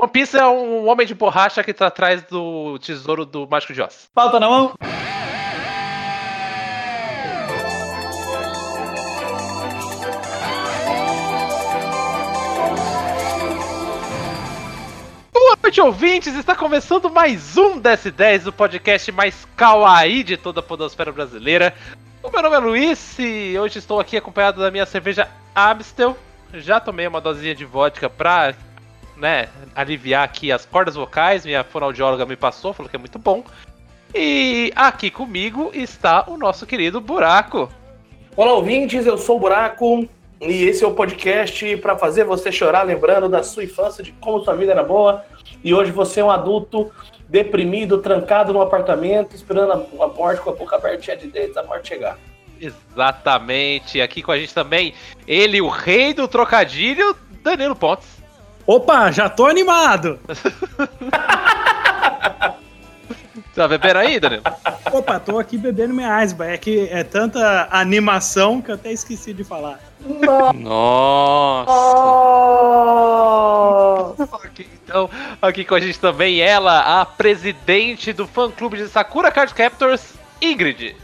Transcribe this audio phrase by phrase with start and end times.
[0.00, 3.82] One Piece é um homem de borracha que tá atrás do tesouro do Mágico de
[3.82, 4.08] Oz.
[4.14, 4.72] Pauta na mão.
[15.30, 16.34] Boa noite, ouvintes!
[16.34, 21.74] Está começando mais um DS10, o podcast mais kawaii de toda a podosfera brasileira.
[22.22, 26.16] O meu nome é Luiz e hoje estou aqui acompanhado da minha cerveja Amstel.
[26.54, 28.54] Já tomei uma dosinha de vodka pra
[29.20, 31.44] né, aliviar aqui as cordas vocais.
[31.44, 33.44] Minha fonoaudióloga me passou, falou que é muito bom.
[34.14, 37.70] E aqui comigo está o nosso querido Buraco.
[38.34, 40.08] Olá, ouvintes, eu sou o Buraco
[40.40, 44.42] e esse é o podcast para fazer você chorar lembrando da sua infância, de como
[44.42, 45.24] sua vida era boa.
[45.62, 46.90] E hoje você é um adulto
[47.28, 51.88] deprimido, trancado num apartamento, esperando a morte com a boca aberta de dentes, a morte
[51.88, 52.18] chegar.
[52.60, 54.00] Exatamente.
[54.00, 54.94] Aqui com a gente também,
[55.26, 58.19] ele, o rei do trocadilho, Danilo Pontes.
[58.70, 60.20] Opa, já tô animado!
[63.52, 64.42] Tá bebendo aí, Danilo?
[64.92, 66.54] Opa, tô aqui bebendo minha Iceberg.
[66.54, 69.80] É que é tanta animação que eu até esqueci de falar.
[70.54, 71.72] Nossa!
[74.44, 75.10] Aqui, então,
[75.42, 80.94] aqui com a gente também ela, a presidente do fã-clube de Sakura Card Captors, Ingrid.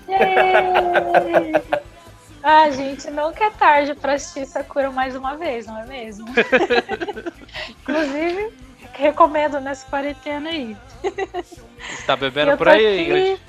[2.48, 6.28] Ah, gente, nunca é tarde pra assistir Sakura mais uma vez, não é mesmo?
[7.82, 8.52] Inclusive,
[8.92, 10.76] recomendo nessa quarentena aí.
[11.90, 13.42] Está bebendo Eu por aí, aqui Ingrid?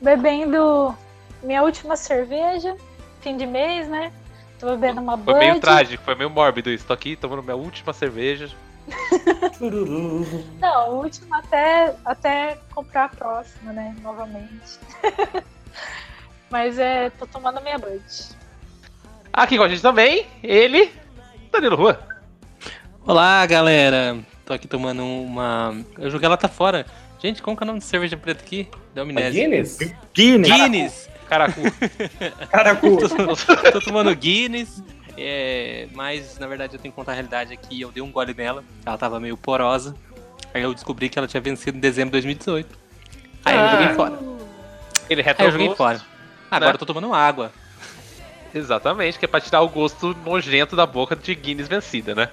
[0.00, 0.98] Bebendo
[1.44, 2.76] minha última cerveja,
[3.20, 4.12] fim de mês, né?
[4.58, 5.60] Tô bebendo uma Foi meio Bud.
[5.60, 6.84] trágico, foi meio mórbido isso.
[6.84, 8.50] Tô aqui tomando minha última cerveja.
[10.58, 13.94] Não, última até, até comprar a próxima, né?
[14.02, 14.80] Novamente.
[16.50, 18.02] Mas é, tô tomando minha Bud.
[19.32, 20.90] Aqui com a gente também, ele,
[21.52, 22.00] Danilo Rua.
[23.06, 24.18] Olá, galera.
[24.44, 25.76] Tô aqui tomando uma.
[25.98, 26.86] Eu joguei ela tá fora.
[27.20, 28.68] Gente, como que é o nome de cerveja preta aqui?
[28.94, 29.42] Deu A amnésia.
[29.44, 29.78] Guinness?
[30.14, 30.48] Guinness.
[30.52, 31.10] Guinness!
[31.28, 31.60] Caracu.
[32.50, 32.96] Caracu.
[32.96, 34.82] tô, tô tomando Guinness.
[35.16, 37.80] É, mas na verdade eu tenho que contar a realidade aqui.
[37.80, 38.64] Eu dei um gole nela.
[38.86, 39.94] Ela tava meio porosa.
[40.54, 42.78] Aí eu descobri que ela tinha vencido em dezembro de 2018.
[43.44, 43.70] Aí eu Ah.
[43.72, 44.18] joguei fora.
[45.10, 45.76] Ele Aí eu joguei retrogou.
[45.76, 46.00] fora.
[46.50, 47.52] Agora eu tô tomando água.
[48.54, 52.30] Exatamente, que é pra tirar o gosto nojento da boca de Guinness vencida, né?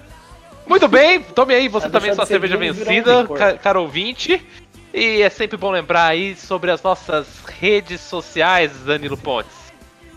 [0.66, 4.44] Muito bem, tome aí você Vai também sua cerveja um vencida, ca caro ouvinte.
[4.92, 9.66] E é sempre bom lembrar aí sobre as nossas redes sociais, Danilo Pontes.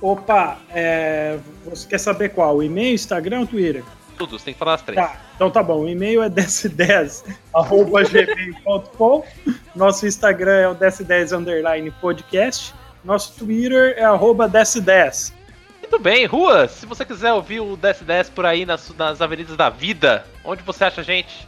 [0.02, 2.64] Opa, é, você quer saber qual?
[2.64, 3.84] E-mail, Instagram ou Twitter?
[4.18, 4.98] Tudo, você tem que falar as três.
[5.00, 5.82] Tá, então tá bom.
[5.82, 9.26] O e-mail é ds10.gmail.com.
[9.76, 12.74] Nosso Instagram é o ds10 underline podcast.
[13.04, 15.34] Nosso Twitter é arroba ds10.
[15.82, 19.72] Muito bem, Rua, se você quiser ouvir o DS10 por aí nas, nas avenidas da
[19.72, 21.48] vida, onde você acha a gente?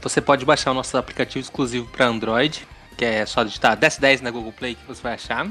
[0.00, 2.66] Você pode baixar o nosso aplicativo exclusivo para Android,
[2.96, 5.46] que é só digitar 1010 na Google Play que você vai achar.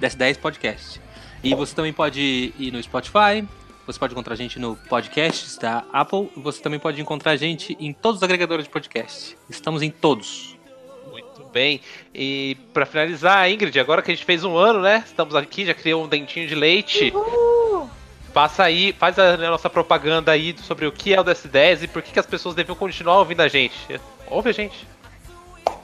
[0.00, 1.00] 1010 Podcast.
[1.42, 3.46] E você também pode ir no Spotify,
[3.86, 7.36] você pode encontrar a gente no Podcasts da Apple, e você também pode encontrar a
[7.36, 9.36] gente em todos os agregadores de podcast.
[9.50, 10.53] Estamos em todos.
[11.36, 11.80] Muito bem.
[12.14, 15.02] E pra finalizar, Ingrid, agora que a gente fez um ano, né?
[15.04, 17.12] Estamos aqui, já criou um dentinho de leite.
[17.14, 17.88] Uh!
[18.32, 22.02] Passa aí, faz a, nossa propaganda aí sobre o que é o DS10 e por
[22.02, 24.00] que, que as pessoas deviam continuar ouvindo a gente.
[24.28, 24.86] Ouve a gente.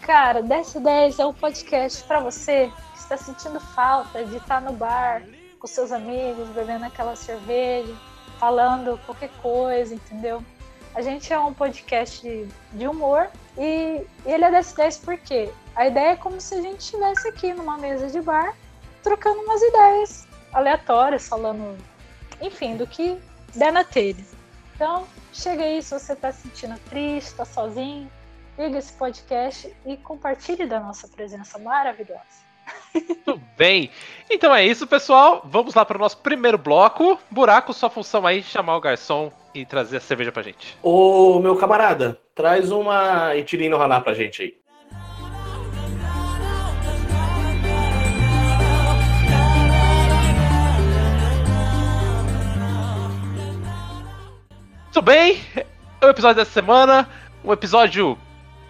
[0.02, 5.22] Cara, 1010 é um podcast pra você que está sentindo falta de estar no bar
[5.60, 7.94] com seus amigos, bebendo aquela cerveja,
[8.38, 10.42] falando qualquer coisa, entendeu?
[10.94, 13.28] A gente é um podcast de humor
[13.58, 17.78] e ele é 1010 porque a ideia é como se a gente estivesse aqui numa
[17.78, 18.54] mesa de bar
[19.02, 21.76] trocando umas ideias aleatórias, falando,
[22.40, 23.18] enfim, do que
[23.54, 24.24] der na telha.
[24.74, 28.10] Então, chega aí se você tá se sentindo triste, tá sozinho,
[28.58, 32.50] liga esse podcast e compartilhe da nossa presença maravilhosa.
[32.94, 33.90] Muito bem.
[34.30, 35.42] Então é isso, pessoal.
[35.44, 37.18] Vamos lá para o nosso primeiro bloco.
[37.30, 40.78] Buraco, sua função aí, chamar o garçom e trazer a cerveja pra gente.
[40.82, 44.60] Ô, meu camarada, traz uma Itirino Haná pra gente aí.
[54.84, 55.40] Muito bem.
[56.02, 57.08] O episódio dessa semana,
[57.44, 58.18] um episódio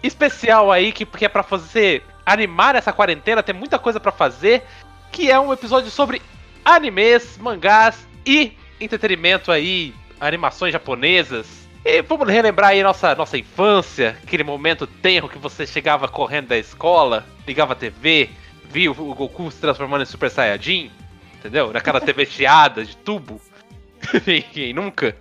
[0.01, 4.63] especial aí que, que é pra fazer animar essa quarentena, tem muita coisa pra fazer,
[5.11, 6.21] que é um episódio sobre
[6.63, 11.47] animes, mangás e entretenimento aí, animações japonesas.
[11.83, 16.57] E vamos relembrar aí nossa, nossa infância, aquele momento tenro que você chegava correndo da
[16.57, 18.29] escola, ligava a TV,
[18.69, 20.91] via o Goku se transformando em Super Saiyajin,
[21.33, 21.73] entendeu?
[21.73, 23.41] Naquela TV chiada de tubo.
[24.53, 25.17] Quem nunca?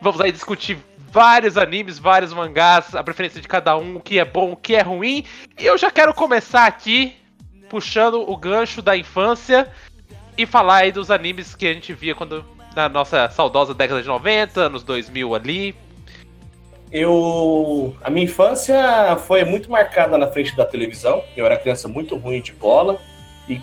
[0.00, 0.78] Vamos aí discutir
[1.10, 4.76] vários animes, vários mangás, a preferência de cada um, o que é bom, o que
[4.76, 5.24] é ruim.
[5.58, 7.16] E eu já quero começar aqui
[7.68, 9.68] puxando o gancho da infância
[10.36, 12.44] e falar aí dos animes que a gente via quando
[12.74, 15.74] na nossa saudosa década de 90, anos 2000 ali.
[16.90, 17.94] Eu.
[18.02, 21.22] A minha infância foi muito marcada na frente da televisão.
[21.36, 22.98] Eu era criança muito ruim de bola.
[23.48, 23.60] E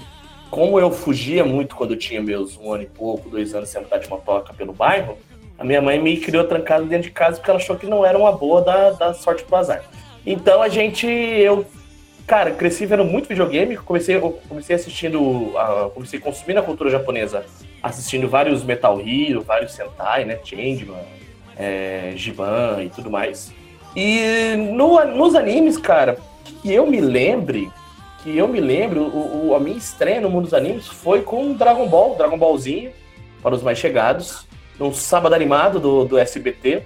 [0.49, 3.81] como eu fugia muito quando eu tinha meus um ano e pouco, dois anos sem
[3.81, 5.17] andar de motoca pelo bairro,
[5.57, 8.17] a minha mãe me criou trancado dentro de casa porque ela achou que não era
[8.17, 9.83] uma boa da, da sorte pro azar.
[10.25, 11.07] Então a gente.
[11.07, 11.65] Eu,
[12.25, 13.77] cara, cresci vendo muito videogame.
[13.77, 15.53] Comecei, comecei assistindo.
[15.93, 17.45] Comecei consumindo a cultura japonesa,
[17.81, 20.39] assistindo vários Metal Hero, vários Sentai, né?
[20.43, 21.03] Changeman,
[21.57, 23.53] é, Giban e tudo mais.
[23.95, 27.71] E no, nos animes, cara, que eu me lembre,
[28.21, 31.53] que eu me lembro, o, o, a minha estreia no mundo dos animes foi com
[31.53, 32.91] Dragon Ball, Dragon Ballzinho,
[33.41, 34.45] para os mais chegados,
[34.77, 36.83] no sábado animado do, do SBT.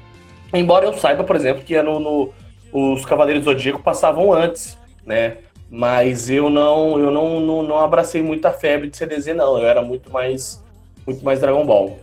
[0.53, 2.33] Embora eu saiba, por exemplo, que no, no,
[2.71, 5.37] os Cavaleiros do Zodíaco passavam antes, né?
[5.69, 9.57] Mas eu não, eu não, não, não abracei muita febre de CDZ, não.
[9.57, 10.63] Eu era muito mais,
[11.05, 11.99] muito mais Dragon Ball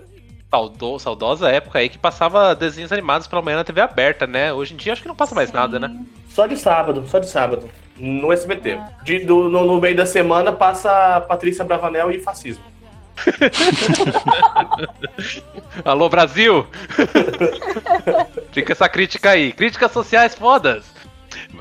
[0.56, 4.52] saudo, saudosa época aí que passava desenhos animados pela manhã na TV aberta, né?
[4.52, 5.56] Hoje em dia acho que não passa mais Sim.
[5.56, 5.94] nada, né?
[6.30, 7.68] Só de sábado, só de sábado.
[7.98, 8.72] No SBT.
[8.72, 8.90] Ah.
[9.02, 12.64] De, do, no, no, meio da semana passa Patrícia Bravanel e fascismo.
[15.84, 16.66] Alô, Brasil!
[18.52, 19.52] Fica essa crítica aí.
[19.52, 20.84] Críticas sociais fodas.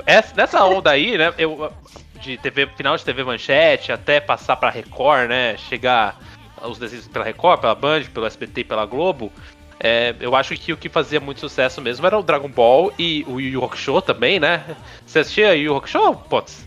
[0.04, 1.32] Essa, nessa onda aí, né?
[1.38, 1.72] Eu,
[2.20, 5.56] de TV, final de TV Manchete até passar pra Record, né?
[5.56, 6.18] Chegar
[6.62, 9.30] os desenhos pela Record, pela Band, pelo SBT pela Globo,
[9.78, 13.24] é, eu acho que o que fazia muito sucesso mesmo era o Dragon Ball e
[13.28, 14.64] o Yu Yu Hakusho também, né?
[15.04, 16.66] Você assistia Yu Yu Hakusho, Potts?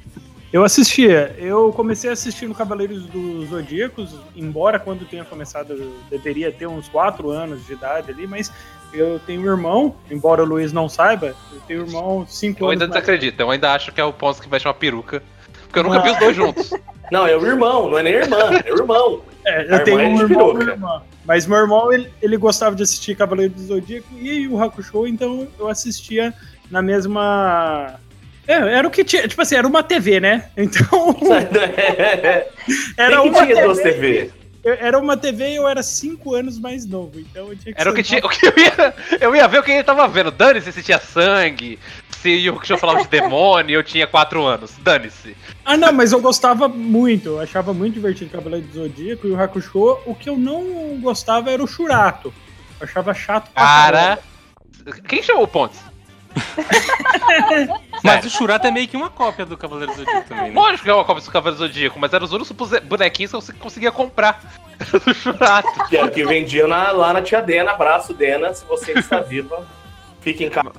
[0.52, 1.36] Eu assistia.
[1.38, 7.30] Eu comecei assistindo Cavaleiros dos Zodíacos, embora quando tenha começado eu deveria ter uns 4
[7.30, 8.52] anos de idade ali, mas
[8.94, 12.62] eu tenho um irmão, embora o Luiz não saiba, eu tenho um irmão 5 anos.
[12.62, 15.22] Eu ainda desacredito, eu ainda acho que é o Ponce que vai chamar peruca.
[15.64, 16.72] Porque eu nunca vi os dois juntos.
[17.12, 19.24] Não, é o irmão, não é nem irmã, é o irmão.
[19.44, 21.02] É, eu tenho um é irmão e irmã.
[21.26, 25.48] Mas meu irmão, ele, ele gostava de assistir Cavaleiro do Zodíaco e o Hakusho, então
[25.58, 26.32] eu assistia
[26.70, 27.96] na mesma...
[28.48, 30.50] É, era o que tinha, tipo assim, era uma TV, né?
[30.56, 31.18] Então...
[32.96, 34.32] era uma tinha duas TV.
[34.64, 37.92] Era uma TV e eu era 5 anos mais novo, então eu tinha que Era
[37.92, 38.94] o que, tinha, o que eu ia.
[39.20, 40.32] Eu ia ver o que ele tava vendo.
[40.32, 41.80] Dane-se se tinha sangue,
[42.22, 44.74] se o que eu falava de demônio, eu tinha 4 anos.
[44.80, 45.36] Dane-se.
[45.64, 47.30] Ah, não, mas eu gostava muito.
[47.30, 50.00] Eu achava muito divertido o Cavaleiro do Zodíaco e o Hakusho.
[50.06, 52.34] O que eu não gostava era o Churato.
[52.80, 54.20] Eu achava chato pra Cara.
[55.08, 55.80] Quem chamou o Pontes?
[58.04, 60.60] mas o Churato é meio que uma cópia do Cavaleiro do Zodíaco também, né?
[60.60, 63.38] Lógico que é uma cópia do Cavaleiro do Zodíaco, mas eram os únicos bonequinhos que
[63.38, 64.42] você conseguia comprar
[65.06, 65.88] do Churato.
[65.88, 69.20] Que era o que vendia na, lá na tia Dena, abraço Dena, se você está
[69.20, 69.68] viva,
[70.22, 70.74] fique em casa.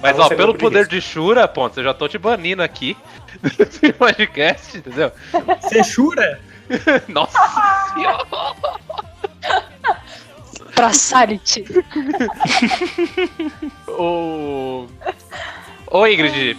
[0.00, 2.96] Mas ó, pelo poder de Shura, ponto, eu já tô te banindo aqui
[3.56, 5.10] desse podcast, entendeu?
[5.62, 6.40] Você Shura?
[7.08, 7.38] Nossa
[7.94, 8.26] senhora!
[10.74, 11.64] Pra Sality.
[13.88, 14.86] Ô.
[15.90, 16.56] Ô Ingrid,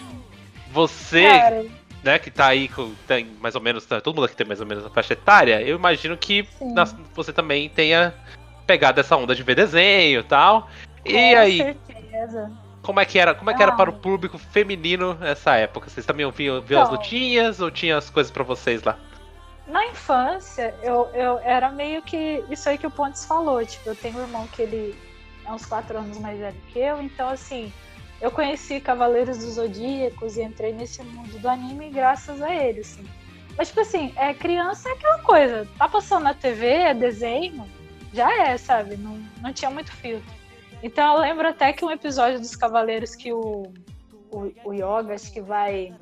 [0.72, 1.66] você, Cara.
[2.04, 4.62] né, que tá aí com tem mais ou menos, tá, todo mundo aqui tem mais
[4.62, 8.14] ou menos a faixa etária, eu imagino que na, você também tenha
[8.66, 10.70] pegado essa onda de ver desenho e tal.
[11.04, 11.58] E com aí?
[11.58, 12.52] Certeza.
[12.82, 13.34] Como é que era?
[13.34, 15.90] Como é que era para o público feminino nessa época?
[15.90, 18.98] Vocês também ouviam ver as lutinhas ou tinha as coisas para vocês lá?
[19.68, 23.66] Na infância, eu, eu era meio que isso aí que o Pontes falou.
[23.66, 24.96] Tipo, eu tenho um irmão que ele
[25.46, 27.72] é uns quatro anos mais velho que eu, então assim,
[28.22, 33.06] eu conheci Cavaleiros dos Zodíacos e entrei nesse mundo do anime graças a ele, assim.
[33.58, 37.66] Mas, tipo assim, é, criança é aquela coisa, tá passando na TV, é desenho,
[38.14, 38.98] já é, sabe?
[38.98, 40.34] Não, não tinha muito filtro.
[40.84, 43.72] Então eu lembro até que um episódio dos Cavaleiros que o,
[44.32, 45.94] o, o Yoga, acho que vai,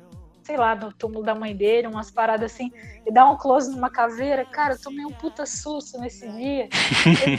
[0.44, 2.70] sei lá, no túmulo da mãe dele, umas paradas assim,
[3.06, 4.44] e dá um close numa caveira.
[4.44, 6.68] Cara, eu tomei um puta susto nesse dia.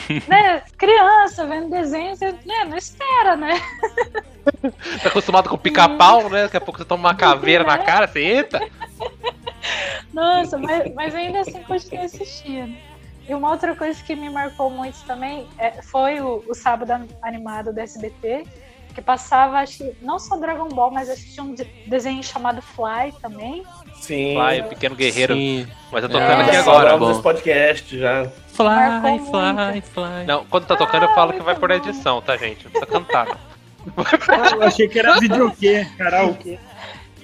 [0.09, 3.53] e, né, criança vendo desenho, você né, não espera, né?
[5.01, 6.43] tá acostumado com pica-pau, né?
[6.43, 7.67] Daqui a pouco você toma uma caveira é.
[7.67, 8.67] na cara, você entra.
[10.11, 12.75] Nossa, mas, mas ainda assim continuei assistindo.
[13.27, 16.91] E uma outra coisa que me marcou muito também é, foi o, o, sábado
[17.23, 18.45] animado do SBT,
[18.95, 21.53] que passava, acho que, não só Dragon Ball, mas acho que tinha um
[21.85, 23.63] desenho chamado Fly também.
[23.95, 24.35] Sim.
[24.35, 25.35] Fly, o Pequeno Guerreiro.
[25.35, 25.67] Sim.
[25.91, 26.97] Mas eu tô tocando é, aqui agora.
[26.97, 28.25] Vamos podcast já.
[28.53, 30.25] Fly, fly, fly.
[30.25, 32.63] Não, quando tá tocando eu falo que vai por edição, tá, gente?
[32.63, 33.27] Não precisa cantar.
[34.55, 36.57] eu achei que era videokê, karaokê.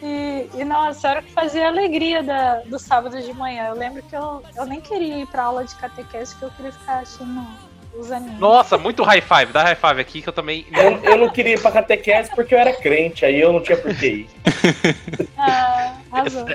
[0.03, 3.67] E, e nossa, era o que fazia a alegria da, do sábado de manhã.
[3.67, 6.71] Eu lembro que eu, eu nem queria ir pra aula de catequese, que eu queria
[6.73, 7.47] ficar assistindo
[7.95, 8.39] os animes.
[8.39, 9.51] Nossa, muito high five.
[9.53, 10.65] Dá high five aqui que eu também.
[10.71, 13.77] Eu, eu não queria ir pra catequese porque eu era crente, aí eu não tinha
[13.77, 14.29] por que ir.
[15.37, 16.45] Ah, arrasou.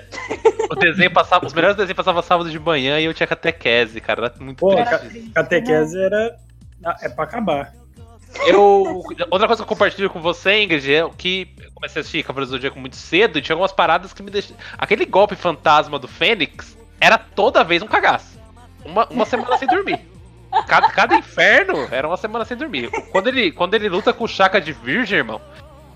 [0.71, 4.27] O desenho passava, os melhores desenhos passavam sábado de manhã e eu tinha catequese, cara.
[4.27, 5.03] Era muito Pô, ca-
[5.35, 6.37] catequese era.
[6.85, 7.73] ah, É pra acabar.
[8.47, 9.03] Eu.
[9.31, 12.51] Outra coisa que eu compartilho com você, Ingrid, é que eu comecei a assistir Cavaleiros
[12.51, 14.57] do Zodíaco muito cedo e tinha algumas paradas que me deixaram.
[14.79, 18.39] Aquele golpe fantasma do Fênix era toda vez um cagaço.
[18.85, 19.99] Uma, uma semana sem dormir.
[20.67, 22.91] Cada, cada inferno era uma semana sem dormir.
[23.11, 25.41] Quando ele, quando ele luta com o Chaka de Virgem, irmão,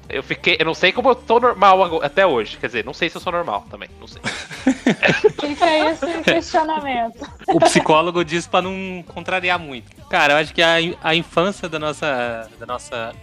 [0.09, 0.57] eu fiquei.
[0.59, 2.57] Eu não sei como eu tô normal até hoje.
[2.57, 3.89] Quer dizer, não sei se eu sou normal também.
[4.01, 4.21] Não sei.
[5.41, 7.31] Fica aí esse questionamento.
[7.49, 9.91] O psicólogo diz pra não contrariar muito.
[10.09, 13.15] Cara, eu acho que a, a infância da nossa, da nossa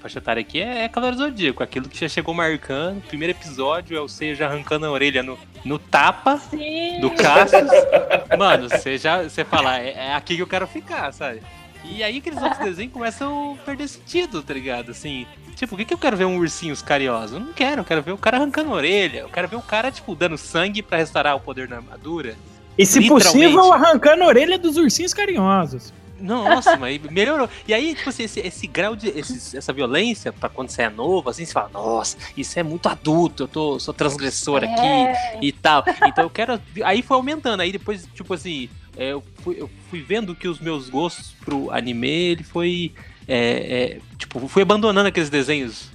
[0.00, 1.62] faixa etária aqui é, é Cavaleiro do Zodíaco.
[1.62, 3.02] Aquilo que já chegou marcando.
[3.02, 7.00] Primeiro episódio é o Seiya já arrancando a orelha no, no tapa Sim.
[7.00, 7.70] do Cassius.
[8.38, 11.42] Mano, você já você fala, é, é aqui que eu quero ficar, sabe?
[11.84, 14.90] E aí aqueles outros desenhos começam a perder sentido, tá ligado?
[14.90, 17.36] Assim, tipo, o que, que eu quero ver um ursinhos carinhoso?
[17.36, 19.20] Eu não quero, eu quero ver o cara arrancando a orelha.
[19.20, 22.34] Eu quero ver o cara, tipo, dando sangue pra restaurar o poder da armadura.
[22.78, 25.92] E se possível, arrancando a orelha dos ursinhos carinhosos.
[26.20, 27.48] Nossa, mas melhorou.
[27.66, 29.08] E aí, tipo assim, esse, esse grau de.
[29.08, 32.88] esse- essa violência, pra quando você é novo, assim, você fala, nossa, isso é muito
[32.88, 35.84] adulto, eu tô, sou transgressor aqui É, e tal.
[36.06, 36.60] Então eu quero.
[36.84, 37.60] Aí foi aumentando.
[37.60, 41.70] Aí depois, tipo assim, é, eu, fui, eu fui vendo que os meus gostos pro
[41.70, 42.92] anime, ele foi.
[43.26, 45.90] é, é, tipo, fui abandonando aqueles desenhos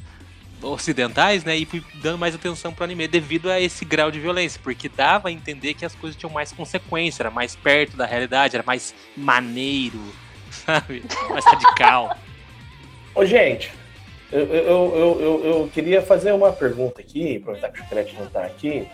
[0.62, 1.56] ocidentais, né?
[1.56, 5.30] E fui dando mais atenção pro anime devido a esse grau de violência, porque dava
[5.30, 8.94] a entender que as coisas tinham mais consequência, era mais perto da realidade, era mais
[9.16, 10.00] maneiro,
[10.52, 11.04] sabe?
[11.30, 12.18] Mais radical.
[13.14, 13.72] Ô, gente,
[14.32, 18.28] eu, eu, eu, eu, eu queria fazer uma pergunta aqui, aproveitar que o Chiclete não
[18.28, 18.88] tá aqui.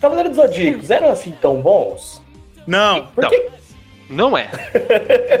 [0.00, 2.22] Cavaleiros dos Zodíacos eram assim tão bons?
[2.66, 3.30] Não, Por Não.
[3.30, 3.50] que
[4.10, 4.50] Não é.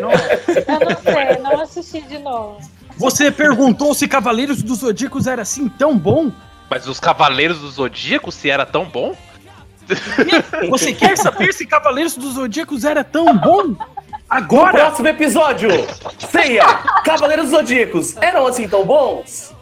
[0.00, 0.10] não.
[0.10, 2.58] eu não sei, não assisti de novo.
[2.96, 6.30] Você perguntou se Cavaleiros dos Zodíacos era assim tão bom?
[6.70, 9.16] Mas os Cavaleiros do Zodíaco, se era tão bom?
[10.70, 13.64] Você quer saber se Cavaleiros dos Zodíacos era tão bom?
[13.68, 13.78] No
[14.30, 14.72] Agora!
[14.72, 15.68] próximo episódio,
[16.30, 16.64] Ceia,
[17.04, 19.54] Cavaleiros dos Zodíacos eram assim tão bons?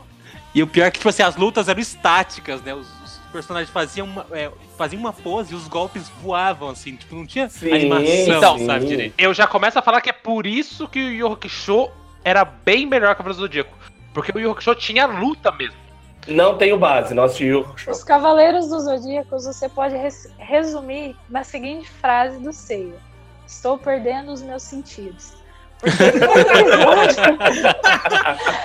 [0.54, 2.74] E o pior é que, tipo assim, as lutas eram estáticas, né?
[2.74, 7.14] Os, os personagens faziam uma, é, faziam uma pose e os golpes voavam, assim, tipo,
[7.14, 8.66] não tinha Sim, animação, sim.
[8.66, 9.14] sabe, direito.
[9.18, 11.90] Eu já começo a falar que é por isso que o Yu Hakusho
[12.24, 13.76] era bem melhor que o Cavaleiros do Zodíaco.
[14.14, 15.76] Porque o Yu Hakusho tinha luta mesmo.
[16.28, 17.92] Não tenho base, não assisti o show.
[17.92, 22.94] Os Cavaleiros dos Zodíacos você pode res- resumir na seguinte frase do Seiya:
[23.46, 25.32] Estou perdendo os meus sentidos.
[25.80, 27.64] Porque todo episódio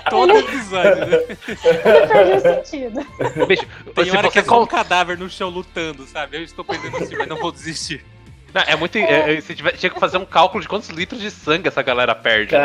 [0.10, 1.18] Todo episódio, né?
[1.66, 3.46] ele perdeu o sentido.
[3.48, 6.38] Bicho, Tem se hora que você é só um cadáver no chão lutando, sabe?
[6.38, 8.06] Eu estou perdendo assim, mas não vou desistir.
[8.54, 8.98] Não, é muito.
[8.98, 11.82] é, é, se tiver- tinha que fazer um cálculo de quantos litros de sangue essa
[11.82, 12.54] galera perde.
[12.56, 12.60] né?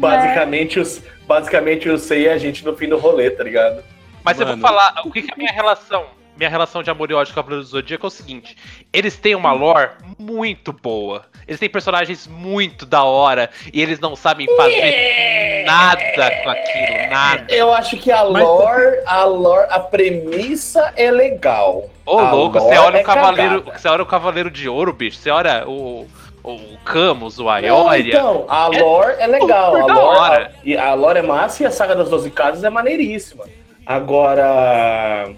[0.00, 0.22] Caralho.
[0.22, 3.82] Basicamente, os, basicamente o Ceia é a gente no fim do rolê, tá ligado?
[4.24, 4.66] Mas eu vou Mano.
[4.68, 6.04] falar, o que, que é a minha relação?
[6.36, 8.56] Minha relação de amor e ódio com Cavaleiros do Zodíaco é o seguinte:
[8.92, 9.88] eles têm uma lore
[10.18, 11.24] muito boa.
[11.48, 16.02] Eles têm personagens muito da hora e eles não sabem fazer nada
[16.42, 17.46] com aquilo, nada.
[17.54, 21.88] Eu acho que a lore, a lore, a premissa é legal.
[22.04, 23.62] Ô, A louco, você olha é o Cavaleiro.
[23.62, 23.78] cagada.
[23.78, 25.16] Você olha o Cavaleiro de Ouro, bicho.
[25.18, 26.06] Você olha o.
[26.46, 28.14] O Camus, o Não, Aioria.
[28.14, 29.72] então, a lore é legal.
[29.76, 30.52] super A lore, hora.
[30.62, 33.44] e a lore é massa e a saga das 12 casas é maneiríssima.
[33.84, 35.28] Agora.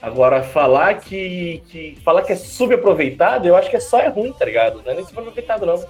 [0.00, 1.98] Agora, falar que, que.
[2.04, 4.82] Falar que é subaproveitado, eu acho que é só é ruim, tá ligado?
[4.84, 5.84] Não é nem subaproveitado, não.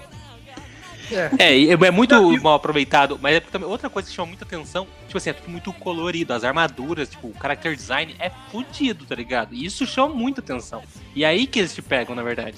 [1.38, 4.88] É, e é muito mal aproveitado, mas é também outra coisa que chama muita atenção,
[5.06, 9.14] tipo assim, é tudo muito colorido, as armaduras, tipo, o character design é fudido, tá
[9.14, 9.54] ligado?
[9.54, 10.82] E isso chama muita atenção.
[11.14, 12.56] E é aí que eles te pegam, na verdade.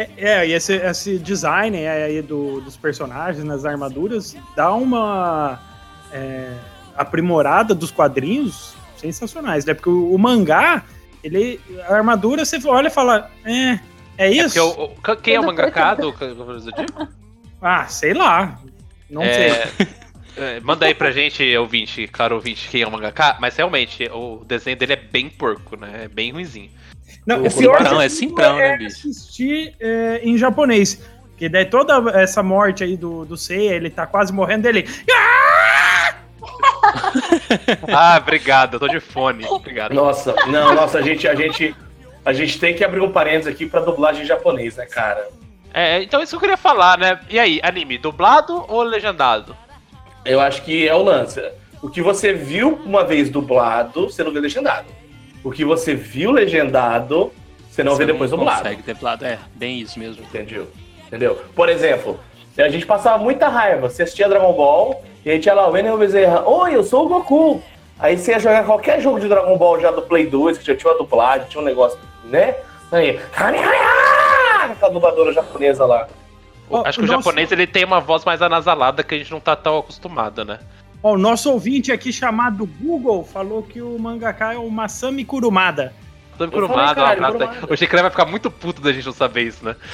[0.00, 5.60] É, é, e esse, esse design aí do- dos personagens nas armaduras dá uma
[6.12, 6.52] é,
[6.96, 9.74] aprimorada dos quadrinhos sensacionais, né?
[9.74, 10.84] Porque o, o mangá,
[11.22, 13.80] ele, a armadura, você olha e fala, é, é
[14.18, 14.58] É isso?
[14.58, 17.08] porque o- o- quem é o Tudo mangaka do Cavaleiro do Zodíaco?
[17.60, 18.58] Ah, sei lá.
[19.08, 19.50] Não sei.
[19.50, 19.68] É,
[20.56, 24.44] é, manda aí pra gente, ouvinte, claro ouvinte, quem é o mangaka, mas realmente o
[24.46, 26.04] desenho dele é bem porco, né?
[26.04, 26.70] É bem ruimzinho.
[27.26, 29.08] Não, o o pior de é tudo Simprão, né, é bicho?
[29.08, 31.00] assistir é, em japonês.
[31.30, 34.88] Porque daí toda essa morte aí do, do Seiya, ele tá quase morrendo dele.
[37.92, 39.44] Ah, obrigado, eu tô de fone.
[39.44, 39.92] Obrigado.
[39.92, 41.74] Nossa, não, nossa, a gente, a gente,
[42.24, 45.28] a gente tem que abrir um parênteses aqui pra dublagem em japonês, né, cara?
[45.72, 47.20] É, então isso que eu queria falar, né?
[47.28, 49.56] E aí, anime, dublado ou legendado?
[50.24, 51.42] Eu acho que é o lance.
[51.82, 54.86] O que você viu uma vez dublado, você não vê legendado.
[55.42, 57.32] O que você viu legendado,
[57.70, 58.58] você não Você vê depois dublado.
[58.62, 60.22] consegue ter dublado, é, bem isso mesmo.
[60.22, 60.68] Entendeu?
[61.06, 61.40] Entendeu?
[61.54, 62.20] Por exemplo,
[62.58, 63.88] a gente passava muita raiva.
[63.88, 67.08] Você assistia Dragon Ball, e aí tinha lá o Wendel Bezerra, oi, eu sou o
[67.08, 67.62] Goku.
[67.98, 70.74] Aí você ia jogar qualquer jogo de Dragon Ball já do Play 2, que já
[70.76, 72.54] tinha uma dublagem, tinha um negócio, né?
[72.92, 76.08] Aí, aquela dubladora japonesa lá.
[76.84, 79.40] Acho que o nosso- japonês ele tem uma voz mais anasalada que a gente não
[79.40, 80.58] tá tão acostumado, né?
[81.02, 85.94] Ó, o nosso ouvinte aqui chamado Google falou que o mangaka é o Masami Kurumada.
[86.36, 87.38] Falei, Kurumada, um caralho.
[87.38, 87.72] Kurumada.
[87.72, 89.76] O Shikrai vai ficar muito puto da gente não saber isso, né?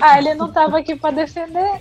[0.00, 1.80] Ah, ele não tava aqui pra defender.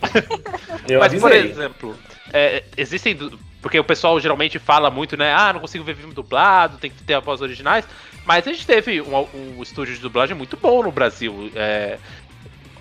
[0.87, 1.51] Eu Mas, por avisei.
[1.51, 1.97] exemplo,
[2.31, 3.17] é, existem.
[3.61, 5.33] Porque o pessoal geralmente fala muito, né?
[5.33, 7.85] Ah, não consigo ver filme dublado, tem que ter a voz originais.
[8.25, 11.51] Mas a gente teve um, um estúdio de dublagem muito bom no Brasil.
[11.55, 11.97] É,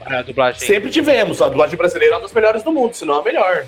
[0.06, 0.60] a dublagem.
[0.60, 3.66] Sempre tivemos, a dublagem brasileira é uma das melhores do mundo, se não a melhor.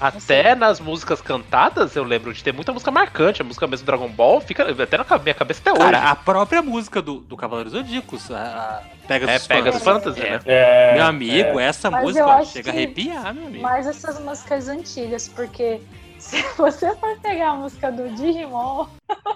[0.00, 3.42] Até nas músicas cantadas, eu lembro de ter muita música marcante.
[3.42, 5.82] A música mesmo do Dragon Ball fica até na minha cabeça até hoje.
[5.82, 10.20] Cara, a própria música do, do Cavaleiros Zodíacos, a, a Pegasus é, Pegasus Fantasy.
[10.22, 10.54] Fantasy, né?
[10.54, 13.62] É, Meu amigo, essa Mas música ó, chega a arrepiar, meu amigo.
[13.62, 15.82] Mas essas músicas antigas, porque
[16.20, 18.86] se você for pegar a música do Digimon,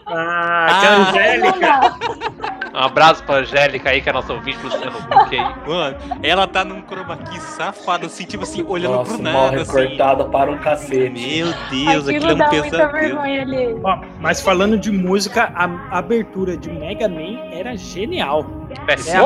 [0.06, 0.80] Ah, Ah.
[0.80, 1.58] que não Angélica.
[1.60, 1.96] dá.
[2.74, 5.54] Um abraço pra Angélica aí, que é nossa ouvinte, Luciano Huck aí.
[5.66, 9.62] Mano, ela tá num chroma key safado, assim, tipo assim, olhando Nossa, pro mal nada,
[9.62, 9.76] assim.
[9.80, 11.10] recortada para um cacete.
[11.10, 12.92] Meu Deus, aquilo é Aquilo um dá muita pesadelo.
[12.92, 13.80] vergonha ali.
[13.82, 18.44] Ó, mas falando de música, a abertura de Mega Man era genial.
[18.88, 19.24] É a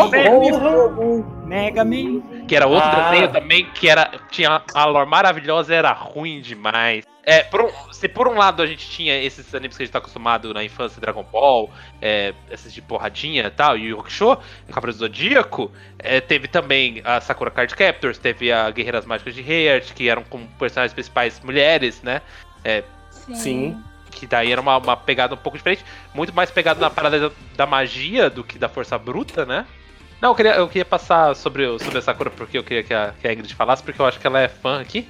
[0.58, 2.20] Fogo, Mega Man.
[2.46, 3.10] que era outro Ah.
[3.10, 7.04] desenho também, que era tinha a lore maravilhosa era ruim demais.
[7.24, 9.92] É, por um- se por um lado a gente tinha esses animes que a gente
[9.92, 14.00] tá acostumado na infância, Dragon Ball, é, esses de porradinha e tal, e o Yu
[14.00, 14.38] Hakusho,
[14.72, 19.42] Cavaleiro do Zodíaco, é, teve também a Sakura Card Captors, teve a Guerreiras Mágicas de
[19.42, 22.22] Heart, que eram com personagens principais mulheres, né?
[23.34, 23.76] Sim.
[24.18, 27.30] Que daí era uma, uma pegada um pouco diferente, muito mais pegada na parada da,
[27.56, 29.64] da magia do que da força bruta, né?
[30.20, 32.92] Não, eu queria, eu queria passar sobre, o- sobre a Sakura porque eu queria que
[32.92, 35.06] a, que a Ingrid falasse, porque eu acho que ela é fã aqui.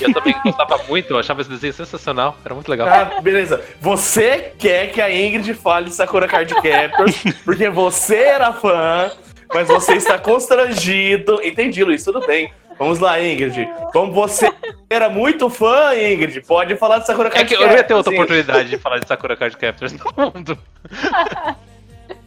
[0.00, 2.86] E eu também gostava muito, eu achava esse desenho sensacional, era muito legal.
[2.88, 3.60] Ah, beleza.
[3.80, 9.10] Você quer que a Ingrid fale de Sakura Card Captors, porque você era fã,
[9.54, 11.40] mas você está constrangido.
[11.42, 12.52] Entendi, Luiz, tudo bem.
[12.78, 13.68] Vamos lá, Ingrid.
[13.92, 14.50] Como você
[14.88, 17.94] era muito fã, Ingrid, pode falar de Sakura É Card que eu não ia ter
[17.94, 18.16] outra sim.
[18.18, 20.58] oportunidade de falar de Sakura Card Captors no mundo.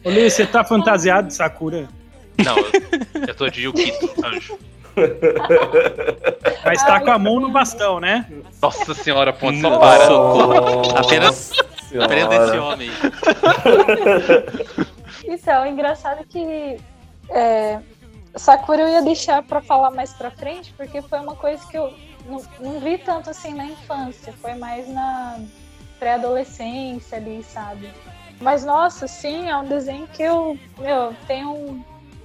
[0.04, 1.88] Ô, Luiz, você tá fantasiado de Sakura?
[2.44, 4.58] Não, eu, eu tô de Yukito, anjo.
[6.64, 8.24] Mas tá com a mão no bastão, né?
[8.62, 9.78] Nossa senhora, ponto, Nossa.
[9.78, 10.06] para.
[10.06, 10.96] Socorro.
[10.98, 11.52] Apenas-
[11.88, 12.08] Senhora.
[12.08, 12.90] Prenda esse homem.
[15.24, 16.76] Então, o engraçado é que
[17.28, 17.80] é,
[18.36, 21.92] Sakura eu ia deixar pra falar mais pra frente, porque foi uma coisa que eu
[22.26, 25.38] não, não vi tanto assim na infância, foi mais na
[25.98, 27.90] pré-adolescência ali, sabe?
[28.40, 31.50] Mas nossa, sim, é um desenho que eu, meu, tenho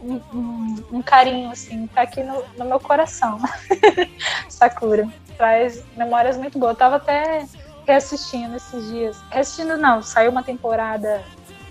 [0.04, 3.40] um- um- um carinho, assim, tá aqui no, no meu coração.
[4.50, 5.08] Sakura.
[5.38, 6.72] Traz memórias muito boas.
[6.72, 7.46] Eu tava até
[7.88, 9.18] reassistindo esses dias.
[9.32, 11.24] Reassistindo não, saiu uma temporada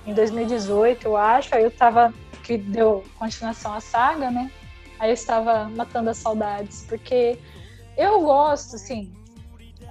[0.06, 1.54] em 2018, eu acho.
[1.54, 2.12] Aí eu tava.
[2.50, 4.50] Que deu continuação à saga, né?
[4.98, 7.38] Aí eu estava matando as saudades, porque
[7.96, 9.12] eu gosto, assim,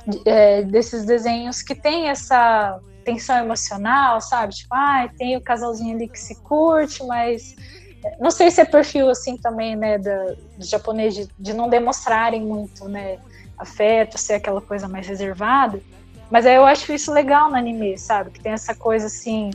[0.06, 4.54] de- é, desses desenhos que tem essa tensão emocional, sabe?
[4.54, 7.56] Tipo, ah, tem o casalzinho ali que se curte, mas
[8.04, 10.26] é, não sei se é perfil assim também, né, da,
[10.58, 13.20] do japonês de, de não demonstrarem muito, né,
[13.58, 15.82] afeto, ser aquela coisa mais reservada.
[16.30, 18.32] Mas aí eu acho isso legal no anime, sabe?
[18.32, 19.50] Que tem essa coisa assim,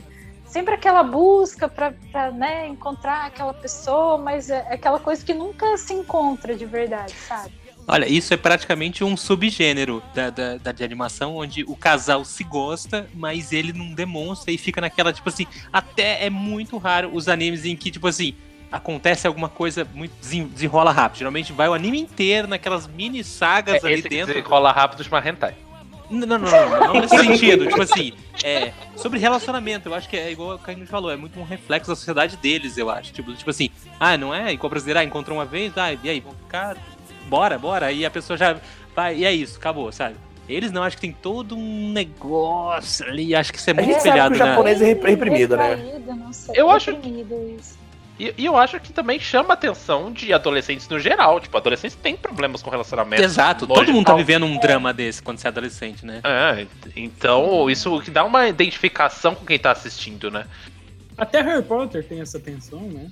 [0.55, 5.77] sempre aquela busca pra, pra né, encontrar aquela pessoa, mas é aquela coisa que nunca
[5.77, 7.51] se encontra de verdade, sabe?
[7.85, 12.41] Olha, isso é praticamente um subgênero da, da, da de animação, onde o casal se
[12.45, 17.27] gosta, mas ele não demonstra e fica naquela, tipo assim, até é muito raro os
[17.27, 18.33] animes em que, tipo assim,
[18.71, 21.19] acontece alguma coisa muito desen- desenrola rápido.
[21.19, 24.41] Geralmente vai o anime inteiro naquelas mini sagas É, ali esse que dentro.
[24.49, 25.53] rola rápido chama hentai.
[26.09, 27.67] Não, não, não, não, não nesse sentido.
[27.67, 28.13] Tipo assim,
[28.43, 31.39] é, sobre relacionamento, eu acho que é igual o que a gente falou, é muito
[31.39, 33.11] um reflexo da sociedade deles, eu acho.
[33.11, 34.53] Tipo, tipo assim, ah, não é?
[34.53, 36.77] Igual brasileiro, ah, encontrou uma vez, ah, e aí, vamos ficar,
[37.27, 37.87] bora, bora.
[37.87, 38.55] Aí a pessoa já
[38.95, 40.15] vai, e é isso, acabou, sabe?
[40.47, 43.87] Eles não, acho que tem todo um negócio ali, acho que isso é A muito
[43.87, 44.45] gente sabe que espelhado o na.
[44.45, 46.01] japonês é rep- reprimido, né?
[46.31, 47.77] Sei, Eu acho reprimido isso.
[48.19, 51.39] E, e eu acho que também chama a atenção de adolescentes no geral.
[51.39, 53.21] Tipo, adolescentes têm problemas com relacionamento.
[53.21, 56.21] Exato, todo mundo tá vivendo um drama desse quando você é adolescente, né?
[56.23, 60.45] É, então isso que dá uma identificação com quem tá assistindo, né?
[61.17, 63.09] Até Harry Potter tem essa tensão, né?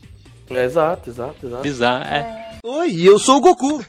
[0.49, 1.63] Exato, exato, exato.
[1.63, 2.59] Bizarro, é.
[2.63, 3.83] Oi, eu sou o Goku.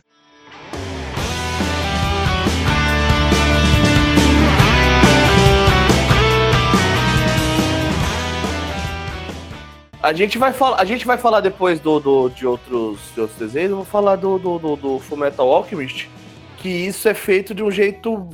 [10.04, 13.38] A gente vai falar, a gente vai falar depois do, do- de, outros, de outros
[13.38, 13.70] desenhos.
[13.70, 16.10] Eu vou falar do, do, do, do Fullmetal Alchemist,
[16.58, 18.28] que isso é feito de um jeito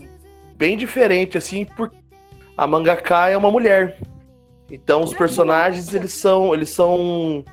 [0.56, 1.96] bem diferente, assim, porque
[2.56, 3.98] a mangaka é uma mulher.
[4.68, 7.44] Então os personagens eles são, eles são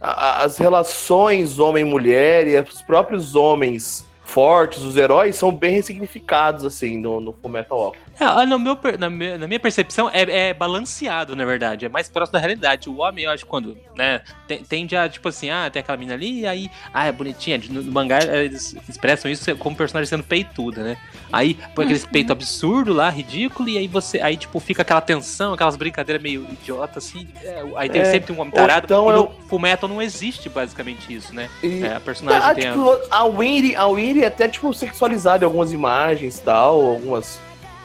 [0.00, 6.98] a- as relações homem-mulher e os próprios homens fortes, os heróis são bem ressignificados assim
[6.98, 8.04] no, no Fullmetal Alchemist.
[8.20, 11.84] É, ah, no meu na, minha, na minha percepção, é, é balanceado, na verdade.
[11.84, 12.88] É mais próximo da realidade.
[12.88, 16.14] O homem, eu acho, quando, né, te- tende a, tipo assim, ah, tem aquela mina
[16.14, 17.60] ali, e aí, ah, é bonitinha.
[17.68, 20.96] No, no mangá, eles expressam isso como personagem sendo peituda, né?
[21.32, 25.52] Aí põe aquele peito absurdo lá, ridículo, e aí você, aí, tipo, fica aquela tensão,
[25.52, 27.26] aquelas brincadeiras meio idiota, assim.
[27.42, 28.84] é, aí tem É, sempre um homem tarado.
[28.84, 31.50] então e eu- no Fullmetal não existe, basicamente, isso, né?
[31.62, 32.72] E- É, a personagem Ah, tem a...
[32.72, 37.38] tipo, a Winry, a Winry é até tipo sexualizada em algumas imagens e tal, algumas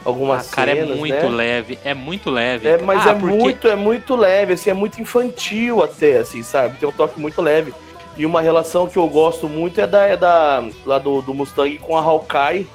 [0.04, 1.28] algumas Ah, cara, é cenas, muito né?
[1.28, 2.68] leve, é muito leve.
[2.68, 6.42] É, mas Ah, é porque- muito, é muito leve, assim, é muito infantil até, assim,
[6.42, 6.78] sabe?
[6.78, 7.74] Tem um toque muito leve.
[8.16, 11.76] E uma relação que eu gosto muito é da, é da lá do, do Mustang
[11.78, 12.66] com a Hawkeye.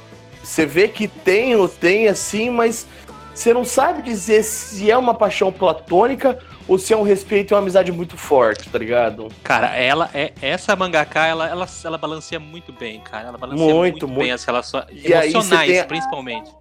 [0.44, 2.86] Você vê que tem, o- tem assim, mas
[3.34, 6.38] você não sabe dizer se é uma paixão platônica
[6.68, 9.28] ou se é um respeito e uma amizade muito forte, tá ligado?
[9.44, 13.28] Cara, ela é essa mangaka, ela, ela, ela balanceia muito bem, cara.
[13.30, 14.20] Ela balanceia Muito, muito, muito.
[14.22, 16.52] bem as relações E emocionais, tem a- principalmente.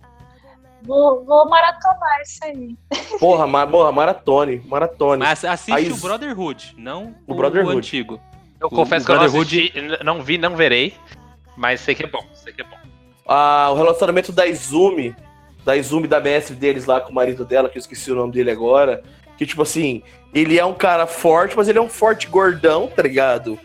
[0.83, 2.77] Vou, vou maratonar isso aí.
[3.19, 5.21] Porra, ma, porra maratone, maratone.
[5.21, 7.79] Mas assiste Aí- o Brotherhood, não O o, Brotherhood.
[7.79, 8.21] antigo.
[8.61, 10.95] Eu O- confesso o que eu não Brotherhood- assisti, não vi, não verei.
[11.57, 12.77] Mas sei que é bom, sei que é bom.
[13.27, 15.17] Ah, o relacionamento da Izumi,
[15.65, 18.33] da Izumi, da mestre deles lá com o marido dela, que eu esqueci o nome
[18.33, 19.03] dele agora.
[19.37, 23.03] Que, tipo assim, ele é um cara forte, mas ele é um forte gordão, tá
[23.03, 23.59] ligado?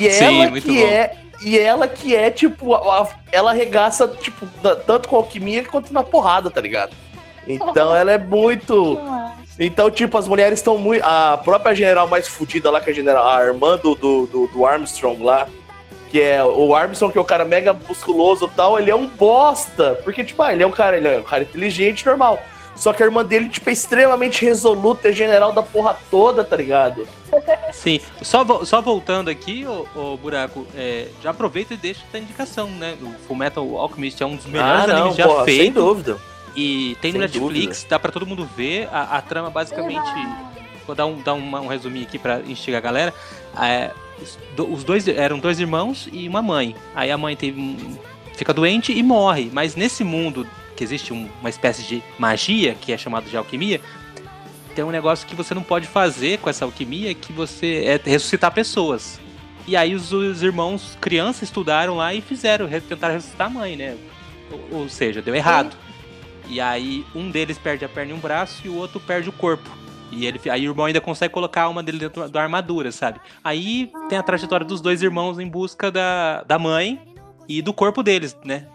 [0.00, 0.86] E Sim, ela muito que bom.
[0.88, 1.16] é.
[1.44, 5.92] E ela que é, tipo, a- a- ela arregaça, tipo, da- tanto com alquimia quanto
[5.92, 6.92] na porrada, tá ligado?
[7.46, 8.98] Então ela é muito.
[9.58, 11.04] Então, tipo, as mulheres estão muito.
[11.04, 14.46] A própria general mais fodida lá, que é a general, a irmã do, do, do-
[14.48, 15.48] do Armstrong lá,
[16.10, 19.06] que é o Armstrong, que é o cara mega musculoso e tal, ele é um
[19.08, 19.98] bosta.
[20.04, 22.40] Porque, tipo, ah, ele é um cara, ele é um cara inteligente, normal.
[22.74, 26.56] Só que a irmã dele, tipo, é extremamente resoluta, é general da porra toda, tá
[26.56, 27.06] ligado?
[27.72, 32.18] Sim, só, vo- só voltando aqui, ô, ô, Buraco, é, já aproveita e deixa essa
[32.18, 32.96] indicação, né?
[33.00, 35.82] O Fullmetal Alchemist é um dos melhores animes já Ah, porra, sem feitos.
[35.84, 36.18] dúvida.
[36.56, 38.88] E tem no Sem Netflix, dá pra todo mundo ver.
[38.92, 40.10] A, a trama basicamente.
[40.86, 43.14] Vou dar um, dar uma- um resuminho aqui pra instigar a galera.
[43.62, 46.74] É, os, do- os dois eram dois irmãos e uma mãe.
[46.94, 47.96] Aí a mãe teve um,
[48.34, 49.50] fica doente e morre.
[49.52, 53.80] Mas nesse mundo que existe um- uma espécie de magia, que é chamado de alquimia,
[54.74, 58.52] tem um negócio que você não pode fazer com essa alquimia, que você é ressuscitar
[58.52, 59.20] pessoas.
[59.66, 63.96] E aí os, os irmãos, crianças, estudaram lá e fizeram, tentaram ressuscitar a mãe, né?
[64.50, 65.76] Ou, ou seja, deu errado.
[66.48, 69.32] E aí um deles perde a perna e um braço e o outro perde o
[69.32, 69.70] corpo.
[70.10, 73.20] E ele, aí o irmão ainda consegue colocar a alma dele dentro da armadura, sabe?
[73.42, 77.00] Aí tem a trajetória dos dois irmãos em busca da, da mãe
[77.48, 78.66] e do corpo deles, né?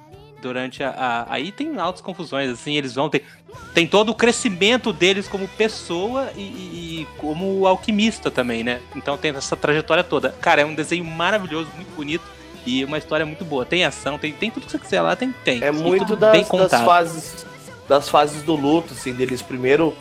[0.48, 3.26] Durante a, a- Aí tem altas confusões, assim, eles vão ter.
[3.74, 8.80] Tem todo o crescimento deles como pessoa e, e- e como alquimista também, né?
[8.96, 10.30] Então tem essa trajetória toda.
[10.42, 12.24] Cara, é um desenho maravilhoso, muito bonito.
[12.66, 13.66] E uma história muito boa.
[13.66, 15.34] Tem ação, tem, tem tudo que você quiser lá, tem.
[15.44, 15.64] tem.
[15.64, 17.46] É muito das, bem das fases
[17.88, 19.96] das fases do luto, assim, deles primeiro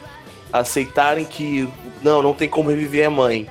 [0.52, 1.68] aceitarem que
[2.02, 3.46] não, não tem como reviver a mãe.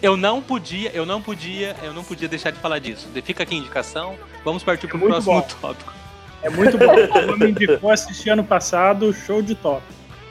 [0.00, 3.08] Eu não podia, eu não podia, eu não podia deixar de falar disso.
[3.24, 4.16] Fica aqui a indicação.
[4.44, 5.46] Vamos partir pro Muito próximo bom.
[5.60, 5.92] tópico.
[6.42, 7.32] É muito bom.
[7.32, 9.82] O me indicou assistir ano passado, show de top.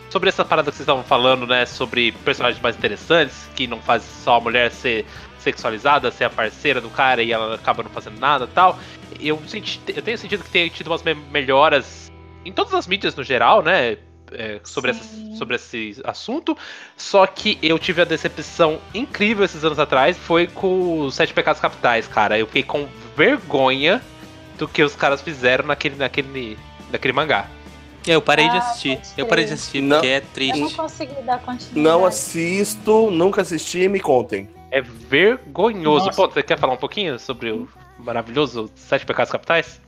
[0.10, 1.65] Sobre essa parada que vocês estavam falando, né?
[1.65, 5.06] Sobre personagens mais interessantes, que não faz só a mulher ser
[5.39, 8.78] sexualizada, ser a parceira do cara e ela acaba não fazendo nada e tal.
[9.19, 12.12] Eu, senti, eu tenho sentido que tem tido umas me- melhoras
[12.45, 13.97] em todas as mídias no geral, né?
[14.34, 16.58] é, sobre, essa- sobre esse assunto.
[16.95, 20.17] Só que eu tive a decepção incrível esses anos atrás.
[20.17, 22.38] Foi com os Sete Pecados Capitais, cara.
[22.39, 24.02] Eu fiquei com vergonha
[24.62, 26.58] do que os caras fizeram naquele, naquele,
[26.91, 27.47] naquele mangá.
[28.06, 28.95] Eu parei de Ah, assistir.
[28.97, 29.97] pode Eu parei de assistir Não.
[29.97, 30.76] porque é Eu não triste.
[30.76, 31.80] consegui dar continuidade.
[31.80, 34.47] Não assisto, nunca assisti, me contem.
[34.69, 36.06] É vergonhoso.
[36.06, 36.15] Nossa.
[36.15, 39.82] Pô, você quer falar um pouquinho sobre o maravilhoso Sete Pecados Capitais?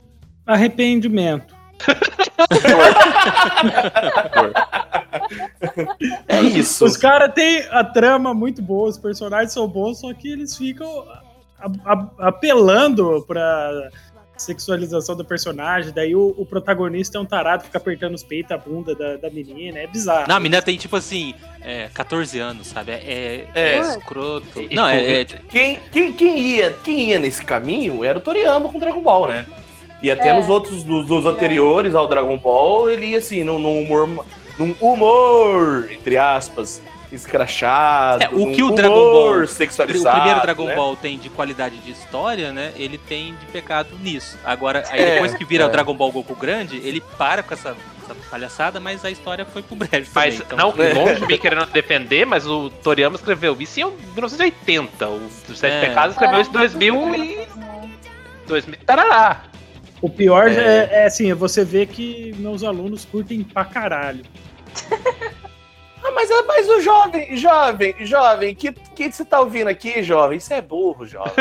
[0.46, 1.54] Arrependimento.
[6.28, 6.84] É isso.
[6.84, 11.04] Os caras têm a trama muito boa, os personagens são bons, só que eles ficam
[12.18, 13.88] apelando pra
[14.44, 15.92] sexualização do personagem.
[15.92, 19.30] Daí o, o protagonista é um tarado, fica apertando os peitos, a bunda da, da
[19.30, 19.78] menina.
[19.78, 20.26] É bizarro.
[20.28, 22.92] Não, a menina tem tipo assim, é, 14 anos, sabe?
[22.92, 23.78] É, é, É.
[23.80, 24.60] escroto.
[24.60, 28.20] E- Não, e- é, é- Quem, quem, quem, ia, quem ia nesse caminho era o
[28.20, 29.46] Toriyama com Dragon Ball, né?
[30.02, 30.32] E até É.
[30.38, 34.26] nos outros, nos, nos anteriores ao Dragon Ball, ele ia assim, num, num humor,
[34.58, 36.82] num humor, entre aspas,
[37.14, 38.22] escrachado.
[38.24, 40.16] É, o que um o Dragon Ball- sexualizado.
[40.16, 40.74] o primeiro Dragon né?
[40.74, 42.72] Ball tem de qualidade de história, né?
[42.76, 44.38] Ele tem de pecado nisso.
[44.44, 45.66] Agora, aí É, depois que vira é.
[45.66, 49.62] o Dragon Ball Goku grande, ele para com essa, essa palhaçada, mas a história foi
[49.62, 50.46] pro brejo Mas também.
[50.46, 55.08] então- não longe de mim querendo defender, mas o Toriyama escreveu isso em 1980.
[55.08, 55.80] O Sete É.
[55.88, 57.48] Pecados escreveu isso em 2000 e
[58.46, 58.78] 2000.
[58.84, 59.42] Tarará.
[60.02, 60.54] O pior É.
[60.54, 60.88] é.
[61.02, 64.22] é assim, você vê que meus alunos curtem pra caralho.
[66.04, 70.36] Ah, mas, mas o jovem, jovem, jovem, que, que você tá ouvindo aqui, jovem?
[70.36, 71.32] Isso é burro, jovem.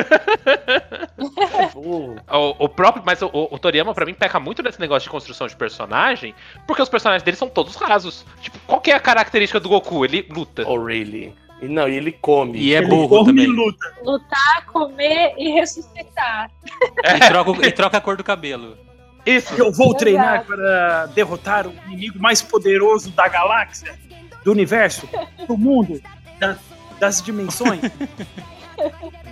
[0.46, 2.16] é burro.
[2.32, 5.48] O, o próprio, mas o, o Toriyama, pra mim, peca muito nesse negócio de construção
[5.48, 6.34] de personagem,
[6.66, 8.26] porque os personagens dele são todos rasos.
[8.42, 10.06] Tipo, qual que é a característica do Goku?
[10.06, 10.64] Ele luta.
[10.68, 11.36] Oh, really?
[11.62, 12.58] E não, e ele come.
[12.60, 13.46] E é Ele burro come também.
[13.46, 13.94] e luta.
[14.04, 16.50] Lutar, comer e ressuscitar.
[17.16, 18.78] E troca, e troca a cor do cabelo.
[19.26, 19.54] Isso.
[19.56, 23.98] Eu vou treinar para derrotar o inimigo mais poderoso da galáxia,
[24.44, 25.08] do universo,
[25.48, 26.02] do mundo,
[26.40, 26.58] da-
[27.00, 27.82] das dimensões.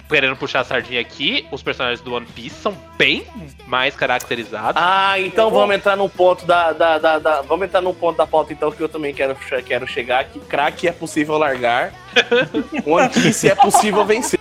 [0.09, 3.25] Querendo puxar a sardinha aqui, os personagens do One Piece são bem
[3.65, 4.81] mais caracterizados.
[4.81, 8.27] Ah, então vamos entrar num ponto da, da, da, da- Vamos entrar num ponto da
[8.27, 11.93] pauta, então, que eu também quero, quero chegar, que crack é possível largar.
[12.85, 14.37] One Piece é possível vencer.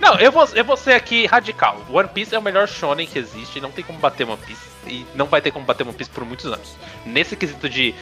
[0.00, 1.76] Não, eu vou, eu vou ser aqui radical.
[1.92, 4.70] One Piece é o melhor shonen que existe, não tem como bater One Piece.
[4.86, 6.74] E não vai ter como bater One Piece por muitos anos.
[7.04, 7.94] Nesse quesito de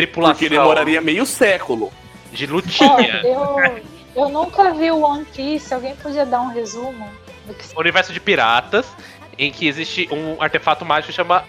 [0.00, 1.92] tripulação, Porque demoraria meio século.
[2.32, 3.82] de lutinha, eu,
[4.14, 5.72] eu nunca vi o One Piece.
[5.74, 7.08] Alguém podia dar um resumo
[7.46, 8.86] do que universo de piratas,
[9.38, 11.44] em que existe um artefato mágico que chama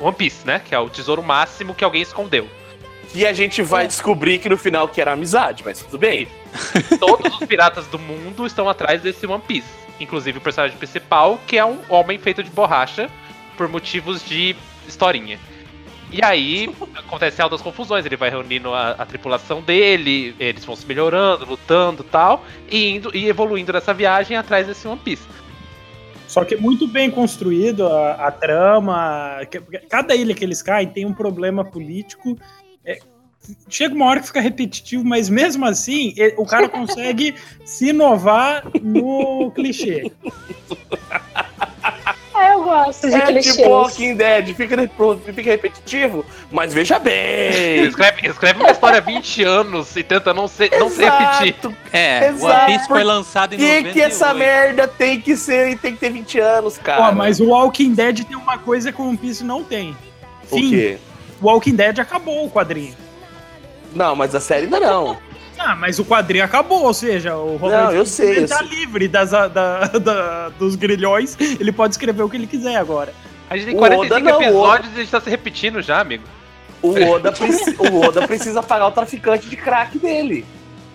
[0.00, 0.60] One Piece, né?
[0.64, 2.48] Que é o tesouro máximo que alguém escondeu.
[3.14, 6.26] E a gente vai descobrir que no final que era amizade, mas tudo bem.
[6.98, 9.68] Todos os piratas do mundo estão atrás desse One Piece.
[10.00, 13.08] Inclusive o personagem principal, que é um homem feito de borracha,
[13.56, 14.56] por motivos de
[14.88, 15.38] historinha.
[16.14, 20.86] E aí acontecem altas confusões, ele vai reunindo a, a tripulação dele, eles vão se
[20.86, 25.24] melhorando, lutando e tal, e indo e evoluindo nessa viagem atrás desse One Piece.
[26.28, 29.40] Só que é muito bem construído a, a trama.
[29.88, 32.38] Cada ilha que eles caem tem um problema político.
[32.84, 33.00] É,
[33.68, 37.34] chega uma hora que fica repetitivo, mas mesmo assim, o cara consegue
[37.66, 40.12] se inovar no clichê.
[42.36, 43.56] Ah, eu gosto de É clichês.
[43.56, 44.76] tipo Walking Dead, fica,
[45.32, 47.84] fica repetitivo, mas veja bem.
[47.84, 51.54] escreve, escreve uma história há 20 anos e tenta não, ser, não se repetir.
[51.92, 52.44] É, o Exato.
[52.62, 53.92] One Piece foi lançado em que, 98.
[53.94, 57.02] que essa merda tem que ser tem que ter 20 anos, cara?
[57.02, 59.96] Ó, mas o Walking Dead tem uma coisa que o One Piece não tem.
[60.50, 60.70] O Fim.
[60.70, 60.98] quê?
[61.40, 62.96] O Walking Dead acabou o quadrinho.
[63.94, 65.16] Não, mas a série ainda não.
[65.64, 68.66] Ah, mas o quadrinho acabou, ou seja, o Robert Não, eu sei, tá sei.
[68.68, 69.48] livre das, da-
[69.98, 73.14] da- dos grilhões, ele pode escrever o que ele quiser agora.
[73.48, 76.00] A gente tem O 45 Oda não, episódios e a gente tá se repetindo já,
[76.00, 76.24] amigo.
[76.82, 77.32] O Oda,
[77.78, 80.44] o Oda precisa pagar o traficante de crack dele.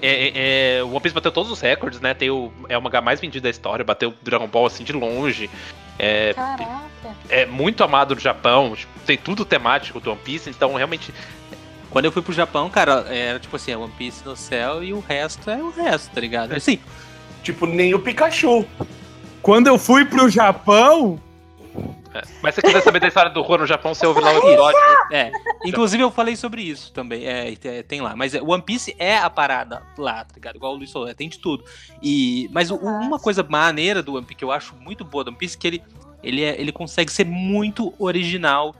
[0.01, 2.13] É, é, é, o One Piece bateu todos os recordes, né?
[2.13, 4.93] Tem o, é o mangá mais vendido da história, bateu o Dragon Ball assim de
[4.93, 5.49] longe.
[5.97, 6.65] É, Caraca.
[7.27, 11.13] é muito amado no Japão, tipo, tem tudo temático do One Piece, então realmente.
[11.89, 14.93] Quando eu fui pro Japão, cara, era tipo assim, é One Piece no céu e
[14.93, 16.53] o resto é o resto, tá ligado?
[16.53, 16.79] Assim,
[17.41, 18.65] Tipo, nem o Pikachu.
[19.41, 21.19] Quando eu fui pro Japão,
[22.13, 22.21] é.
[22.41, 24.37] Mas se você quiser saber da história do Rua no Japão, você ouve lá o
[24.39, 24.77] episódio.
[25.11, 25.31] é.
[25.65, 28.15] Inclusive eu falei sobre isso também, é, é, tem lá.
[28.15, 30.55] Mas é, One Piece é a parada lá, tá ligado?
[30.57, 31.63] Igual o Luiz falou, é, tem de tudo.
[32.03, 35.29] E, mas o- uma coisa maneira do One Piece que eu acho muito boa do
[35.29, 35.83] One Piece é que ele,
[36.21, 38.75] ele, é- ele consegue ser muito original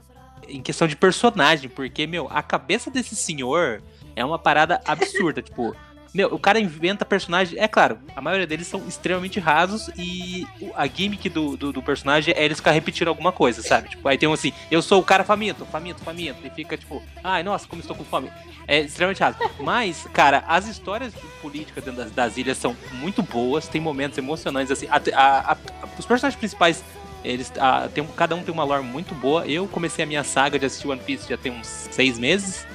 [0.48, 3.82] em questão de personagem, porque, meu, a cabeça desse senhor
[4.16, 5.74] é uma parada absurda, tipo...
[6.12, 7.56] Meu, o cara inventa personagem.
[7.56, 12.34] É claro, a maioria deles são extremamente rasos e a gimmick do, do, do personagem
[12.36, 13.90] é eles ficar repetindo alguma coisa, sabe?
[13.90, 17.00] Tipo, aí tem um assim, eu sou o cara faminto, faminto, faminto, e fica tipo,
[17.22, 18.28] ai, nossa, como estou com fome.
[18.66, 19.36] É extremamente raso.
[19.60, 24.18] Mas, cara, as histórias de política dentro das, das ilhas são muito boas, tem momentos
[24.18, 24.88] emocionantes, assim.
[24.90, 25.56] a- a- a-
[25.96, 26.82] os personagens principais,
[27.24, 29.46] eles ah, tem, cada um tem uma lore muito boa.
[29.46, 32.66] Eu comecei a minha saga de assistir One Piece já tem uns seis meses.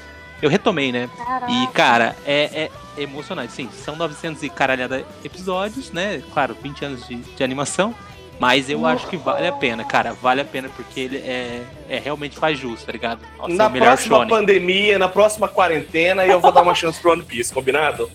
[0.41, 1.09] Eu retomei, né?
[1.17, 1.51] Caraca.
[1.51, 3.53] E, cara, é, é emocionante.
[3.53, 6.21] Sim, são 900 e caralhada episódios, né?
[6.33, 7.95] Claro, 20 anos de, de animação.
[8.39, 10.13] Mas eu acho que vale a pena, cara.
[10.13, 13.21] Vale a pena porque ele é, é realmente faz justo, tá ligado?
[13.37, 14.29] Nossa, é na melhor próxima shonen.
[14.29, 18.11] pandemia, na próxima quarentena, eu vou dar uma chance pro One Piece, combinado?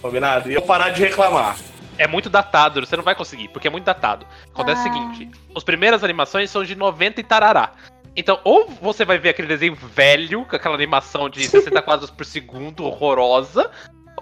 [0.00, 0.50] Combinado?
[0.50, 1.56] E eu parar de reclamar.
[1.98, 4.26] É muito datado, você não vai conseguir, porque é muito datado.
[4.52, 4.92] Acontece o Ah.
[4.92, 7.72] seguinte: as primeiras animações são de 90 e tarará.
[8.14, 12.24] Então, ou você vai ver aquele desenho velho, com aquela animação de 60 quadros por
[12.24, 13.70] segundo, horrorosa,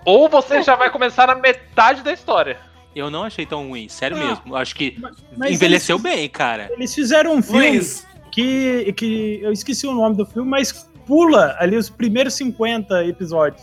[0.04, 2.58] ou você já vai começar na metade da história.
[2.94, 4.26] Eu não achei tão ruim, sério Não.
[4.28, 4.56] mesmo.
[4.56, 4.96] Acho que
[5.36, 6.70] mas envelheceu eles, bem, cara.
[6.72, 11.56] Eles fizeram um filme Luiz, que, que eu esqueci o nome do filme, mas pula
[11.58, 13.62] ali os primeiros 50 episódios.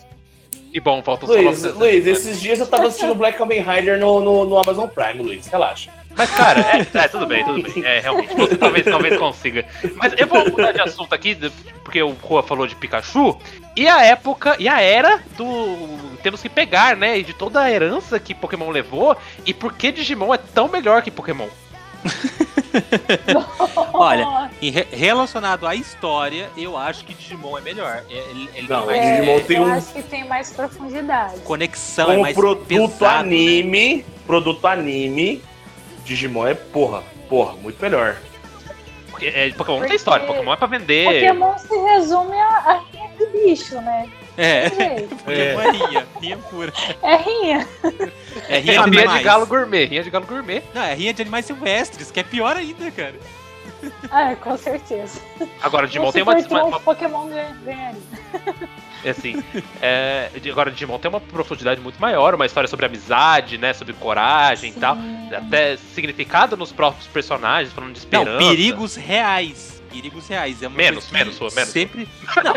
[0.74, 2.20] E bom, faltam só Luiz, 900 Luiz, episódios.
[2.20, 5.48] esses dias eu tava assistindo Black Kamen Rider no, no, no Amazon Prime, Luiz.
[5.48, 5.92] Relaxa.
[6.16, 7.86] Mas, cara, é, é, tudo bem, tudo bem.
[7.86, 9.66] É, realmente, você talvez, talvez consiga.
[9.96, 11.38] Mas eu vou mudar de assunto aqui,
[11.84, 13.38] porque o Rua falou de Pikachu.
[13.76, 16.18] E a época, e a era do.
[16.22, 17.20] Temos que pegar, né?
[17.20, 19.16] E de toda a herança que Pokémon levou.
[19.46, 21.48] E por que Digimon é tão melhor que Pokémon?
[23.94, 28.04] Olha, re- relacionado à história, eu acho que Digimon é melhor.
[28.10, 30.52] É, Ele, ele Não, é- mais Digimon é, tem eu um- acho que tem mais
[30.52, 31.40] profundidade.
[31.42, 33.20] conexão, é Com mais produto pesado, né?
[33.20, 35.42] anime, produto anime,
[36.06, 38.18] Digimon é porra, porra, muito melhor.
[39.10, 41.06] Porque é, Pokémon não Porque tem história, Pokémon é pra vender.
[41.06, 42.82] Pokémon se resume a, a
[43.46, 44.10] bicho, né?
[44.38, 46.74] É, Gente, Pokémon é rinha, rinha pura.
[47.02, 47.67] É rinha.
[48.48, 50.63] É É rinha de rinha de galo gourmet, rinha de galo gourmet.
[50.74, 53.15] Não, é rinha de animais silvestres, que é pior ainda, cara.
[54.12, 55.20] Ah, com certeza.
[55.62, 58.02] Agora, Digimon No tem uma, uma- Pokémon ganha- ganharia.
[59.04, 59.44] É assim,
[59.82, 63.94] é, de- agora Digimon tem uma profundidade muito maior, uma história sobre amizade, né, sobre
[63.94, 65.30] coragem e tal, Sim.
[65.36, 68.30] até significado nos próprios personagens, falando de esperança.
[68.32, 69.82] Não, perigos reais.
[69.91, 70.62] Perigos reais.
[70.62, 71.72] É uma Menos, menos, Rua, menos.
[71.72, 72.08] Sempre.
[72.44, 72.54] Não.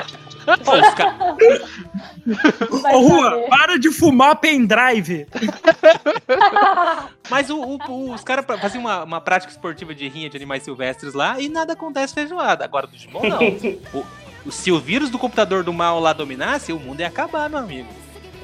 [2.93, 5.27] Ô, Rua, para de fumar pendrive.
[7.31, 11.15] Mas o- o- os caras faziam uma, uma prática esportiva de rinha de animais silvestres
[11.15, 12.65] lá e nada acontece feijoada.
[12.65, 13.39] Agora do Digimon, não.
[13.95, 14.05] O-
[14.47, 17.59] o- se o vírus do computador do mal lá dominasse, o mundo ia acabar, meu
[17.61, 17.89] amigo.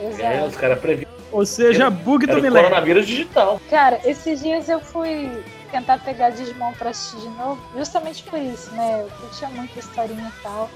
[0.00, 0.46] É, Exato.
[0.46, 1.10] os caras previram.
[1.30, 2.68] Ou seja, bug Era do o milênio.
[2.68, 3.60] coronavírus digital.
[3.70, 5.30] Cara, esses dias eu fui
[5.70, 9.02] tentar pegar Digimon pra assistir de novo, justamente por isso, né?
[9.02, 10.68] Eu curtia muito a historinha e tal.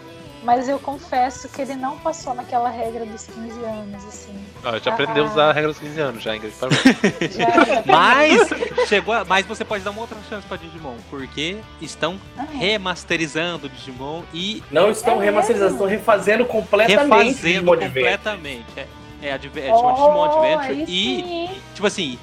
[0.44, 4.34] Mas eu confesso que ele não passou naquela regra dos 15 anos, assim.
[4.62, 6.52] Ah, já aprendeu a usar a regra dos 15 anos já, Ingrid.
[6.60, 6.84] Parabéns.
[7.34, 8.48] Já, já Mas
[8.86, 13.66] chegou a- mas você pode dar uma outra chance pra Digimon, porque estão Ah, remasterizando
[13.66, 15.84] o Digimon e Não estão É remasterizando, mesmo?
[15.86, 17.94] estão refazendo completamente refazendo Digimon Adventure.
[17.94, 18.64] completamente.
[18.76, 18.86] É,
[19.22, 21.60] é, adve- é chama Digimon Oh, Adventure e sim.
[21.74, 22.18] tipo assim,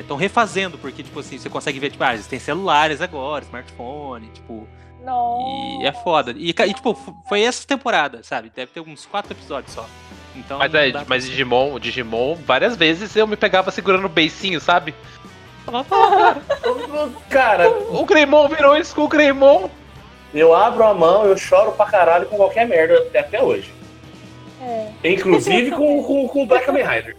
[0.00, 4.28] estão refazendo, porque, tipo assim, você consegue ver, tipo, ah, eles têm celulares agora, smartphone,
[4.28, 4.66] tipo,
[5.04, 5.82] Nossa.
[5.82, 6.34] e é foda.
[6.36, 6.94] E, e, tipo,
[7.28, 8.50] foi essa temporada, sabe?
[8.54, 9.86] Deve ter uns quatro episódios só.
[10.36, 14.60] Então, Mas, é, pra mas Digimon, Digimon, várias vezes eu me pegava segurando o beicinho,
[14.60, 14.92] sabe?
[17.30, 19.70] Cara, "Ah, o Greymon virou isso com o Greymon.
[20.34, 23.72] eu abro a mão, eu choro pra caralho com qualquer merda até, hoje.
[24.60, 25.12] É.
[25.12, 27.16] Inclusive com, com, com o Black Kamen Rider.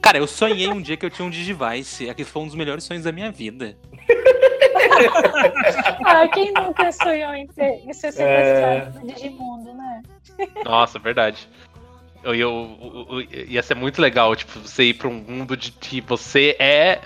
[0.00, 2.08] Cara, eu sonhei um dia que eu tinha um Digivice.
[2.10, 3.76] Aquele foi um dos melhores sonhos da minha vida.
[6.04, 8.12] Ah, quem nunca sonhou em, ter, em ser É.
[8.12, 10.02] sequestrado no Digimundo, né?
[10.64, 11.48] Nossa, verdade.
[12.22, 12.78] Eu, eu-
[13.10, 16.56] eu- eu- ia ser muito legal, tipo, você ir pra um mundo de que você
[16.58, 17.00] é.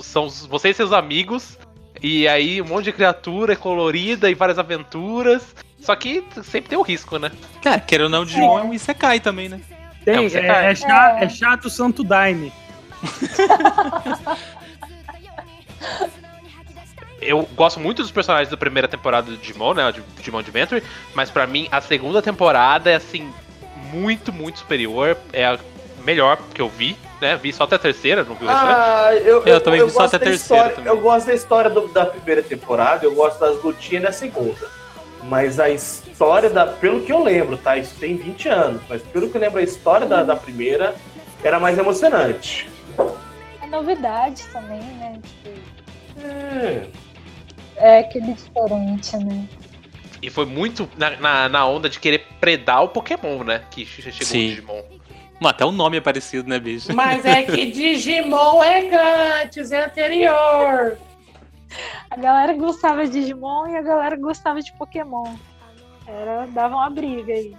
[0.00, 1.58] São você e seus amigos.
[2.02, 5.54] E aí um monte de criatura colorida e várias aventuras.
[5.80, 7.30] Só que sempre tem o risco, né?
[7.62, 9.60] Cara, querendo ou não, o Digimon é um Isekai também, né?
[10.04, 10.66] Tem, É um é, Isekai.
[10.66, 12.52] é cha- é chato o Santo Daime.
[17.24, 19.90] Eu gosto muito dos personagens da primeira temporada do Digimon, né?
[19.92, 20.82] De Digimon Adventure.
[21.14, 23.32] Mas pra mim, a segunda temporada é assim.
[23.92, 25.16] Muito, muito superior.
[25.32, 25.58] É a
[26.04, 27.36] melhor que eu vi, né?
[27.36, 28.72] Vi só até a terceira, não vi o restante.
[28.76, 30.88] Ah, eu, Eu também vi só até a terceira história-.
[30.88, 34.68] Eu gosto da história do- da primeira temporada, eu gosto das lutinhas da segunda.
[35.22, 36.66] Mas a história da.
[36.66, 37.76] Pelo que eu lembro, tá?
[37.78, 40.94] Isso tem 20 anos, mas pelo que eu lembro, a história da, da primeira
[41.42, 42.68] era mais emocionante.
[43.62, 45.18] É novidade também, né?
[45.22, 45.58] Tipo,
[46.22, 46.86] É.
[47.76, 49.46] é aquele diferente, né?
[50.22, 53.62] E foi muito na, na, na onda de querer predar o Pokémon, né?
[53.70, 54.46] Que che- chegou Sim.
[54.46, 54.82] o Digimon.
[55.40, 56.94] Mano, até o nome é parecido, né, bicho?
[56.94, 60.96] Mas é que Digimon é antes, é anterior.
[62.10, 65.34] A galera gostava de Digimon e a galera gostava de Pokémon.
[66.06, 67.54] Era, dava uma briga aí.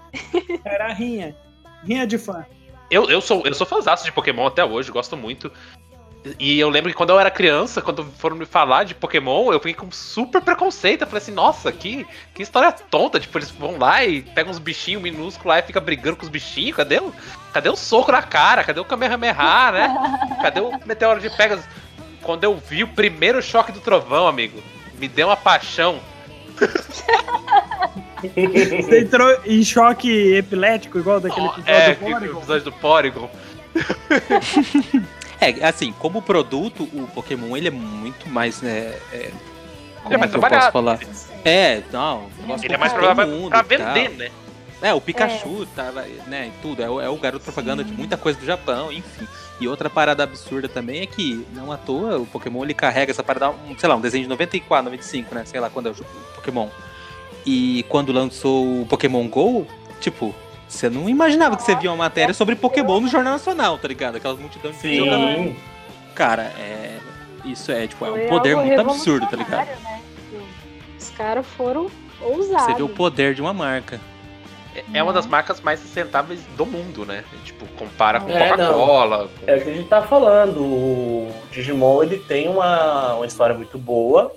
[0.64, 1.36] Era a rinha.
[1.84, 2.46] Rinha de fã.
[2.90, 5.52] Eu, eu sou eu sou fãzaço de Pokémon até hoje, gosto muito.
[6.40, 9.60] E eu lembro que quando eu era criança, quando foram me falar de Pokémon, eu
[9.60, 11.02] fiquei com super preconceito.
[11.02, 13.20] Eu falei assim, nossa, que, que história tonta.
[13.20, 16.30] Tipo, eles vão lá e pegam uns bichinhos minúsculos lá e fica brigando com os
[16.30, 16.76] bichinhos.
[16.76, 17.14] Cadê o,
[17.54, 18.64] cadê o soco na cara?
[18.64, 19.96] Cadê o Kamehameha, né?
[20.42, 21.64] Cadê o Meteoro de Pegas?
[22.24, 24.62] Quando eu vi o primeiro choque do trovão, amigo,
[24.98, 26.00] me deu uma paixão.
[28.26, 32.38] Você entrou em choque epilético, igual daquele episódio é, do Porygon.
[32.40, 33.30] episódio do Porygon.
[35.40, 38.98] É, assim, como produto, o Pokémon ele é muito mais, né?
[39.12, 39.32] É,
[40.02, 41.00] como Ele é mais que eu posso falar?
[41.44, 42.30] É, não.
[42.62, 43.94] Ele é mais provável mundo pra tal.
[43.94, 44.32] vender, né?
[44.82, 46.84] É, o Pikachu, tava, né, e tudo.
[46.84, 49.28] É o, é o garoto propaganda de muita coisa do Japão, enfim.
[49.60, 53.24] E outra parada absurda também é que, não à toa, o Pokémon ele carrega essa
[53.24, 55.46] parada, um, sei lá, um desenho de 94, 95, né?
[55.46, 55.96] Sei lá quando é o
[56.36, 56.68] Pokémon.
[57.46, 59.66] E quando lançou o Pokémon GO,
[60.00, 60.36] tipo,
[60.68, 64.16] Você não imaginava que você via uma matéria sobre Pokémon no Jornal Nacional, tá ligado?
[64.18, 65.36] Aquela multidão de jogadores.
[65.38, 65.56] Sim.
[66.14, 66.98] Cara, é.
[67.46, 69.68] Isso é, tipo, é Foi um poder muito absurdo, tá ligado?
[69.68, 70.02] né?
[71.00, 71.90] Os caras foram
[72.22, 72.66] ousados.
[72.66, 74.00] Você vê o poder de uma marca.
[74.76, 77.24] É- É uma das marcas mais sustentáveis do mundo, né?
[77.44, 79.30] Tipo, compara com É, Coca-Cola.
[79.40, 80.60] com- É o que a gente tá falando.
[80.62, 84.34] O Digimon ele tem uma, uma história muito boa.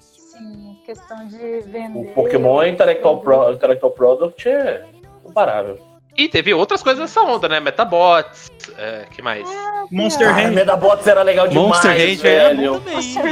[0.00, 1.96] Sim, questão de vender.
[1.98, 4.84] O Pokémon Intellectual, Pro, Intellectual Product é
[5.28, 5.78] comparável.
[6.16, 7.60] E teve outras coisas nessa onda, né?
[7.60, 9.48] Metabots, é, que mais?
[9.90, 10.52] Monster Cara, Hand.
[10.52, 12.82] Medabots era legal demais, Monster Range velho.
[12.90, 13.22] Monster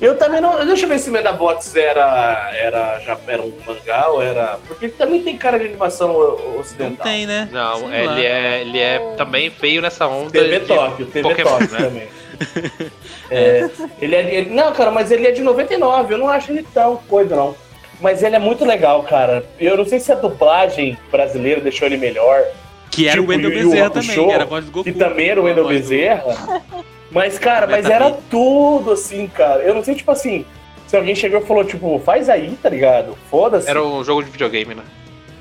[0.00, 0.66] Eu também não.
[0.66, 4.58] Deixa eu ver se Medabots era, era, já era um mangá ou era.
[4.66, 7.06] Porque também tem cara de animação o- Não ocidental.
[7.06, 7.48] tem, né?
[7.52, 7.96] Não, lá.
[7.96, 11.78] ele é, ele é também veio nessa onda TV de Tóquio, TV Pokémon, Tóquio né?
[11.78, 12.08] também.
[13.32, 16.66] É, ele é, ele- não, cara, mas ele é de 99, eu não acho ele
[16.74, 17.54] tão coisa, não.
[18.00, 19.44] Mas ele é muito legal, cara.
[19.58, 22.42] Eu não sei se a dublagem brasileira deixou ele melhor,
[22.90, 24.84] Que era Tipo, o Wendel Bezerra também, era a voz do Goku.
[24.84, 26.62] que também era o Wendel do- Bezerra.
[27.10, 29.62] Mas, cara, mas era tudo assim, cara.
[29.62, 30.44] Eu não sei, tipo assim,
[30.86, 33.16] se alguém chegou e falou, tipo, faz aí, tá ligado?
[33.30, 33.68] Foda-se.
[33.68, 34.82] Era um jogo de videogame, né?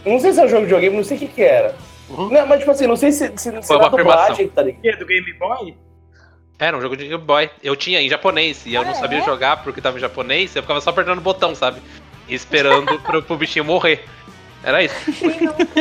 [0.05, 1.76] Não sei se é um jogo de videogame, não sei o que que era.
[2.10, 2.30] Uhum.
[2.30, 4.82] Não, mas, tipo assim, não sei se, se, se Foi uma dublagem, tá ligado?
[4.82, 5.76] Que é do Game Boy?
[6.57, 7.49] Era um jogo de Game Boy.
[7.64, 9.24] Eu tinha em japonês e eu não Ah, sabia é?
[9.26, 11.80] jogar porque tava em japonês, eu ficava só apertando o botão, sabe?
[12.30, 14.05] Esperando pro, pro bichinho morrer.
[14.63, 14.95] Era isso.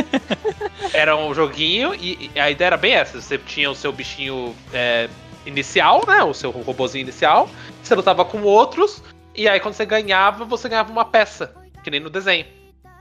[0.92, 3.20] Era um joguinho e e a ideia era bem essa.
[3.20, 5.08] Você tinha o seu bichinho é,
[5.44, 6.22] inicial, né?
[6.22, 7.50] O seu robozinho inicial.
[7.82, 9.02] Você lutava com outros.
[9.34, 11.54] E aí quando você ganhava, você ganhava uma peça.
[11.82, 12.46] Que nem no desenho.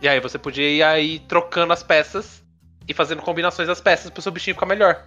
[0.02, 2.44] E aí você podia ir aí trocando as peças
[2.88, 5.04] e fazendo combinações das peças pro seu bichinho ficar melhor.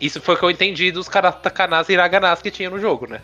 [0.00, 3.20] Isso foi o que eu entendi dos karatakanás e hiraganas que tinha no jogo, né?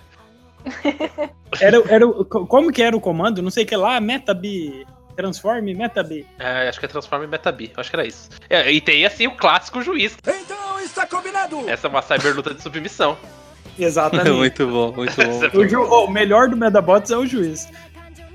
[1.61, 3.42] Era, era, o- co- como que era o comando?
[3.42, 4.86] Não sei o que lá, Metabi.
[5.16, 6.26] Transforme Metabi.
[6.38, 8.30] É, acho que é Transforma em Metabi, acho que era isso.
[8.48, 10.16] É, e tem assim o clássico juiz.
[10.22, 11.68] Então está combinado!
[11.68, 13.18] Essa é uma cyber luta de submissão.
[13.78, 14.30] Exatamente.
[14.36, 15.22] muito bom, muito bom.
[15.22, 17.68] Essa o, ju- o melhor do Medabots é o juiz.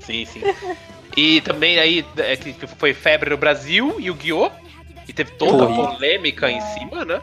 [0.00, 0.42] Sim, sim.
[1.16, 4.50] E também aí é, que foi febre no Brasil, Yu-Gi-Oh!
[5.08, 7.20] E teve toda a polêmica em cima, né?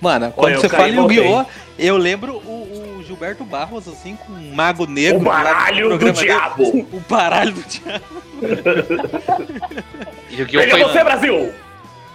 [0.00, 0.94] Mano, quando você fala em.
[0.96, 1.44] Yu-Gi-Oh!
[1.78, 5.20] Eu lembro o, o Gilberto Barros, assim, com um mago negro.
[5.20, 6.12] O baralho do dele.
[6.12, 6.64] diabo!
[6.92, 8.22] O baralho do diabo.
[10.30, 10.60] Yu-Gi-Oh!
[10.60, 11.54] Pega foi você, Brasil!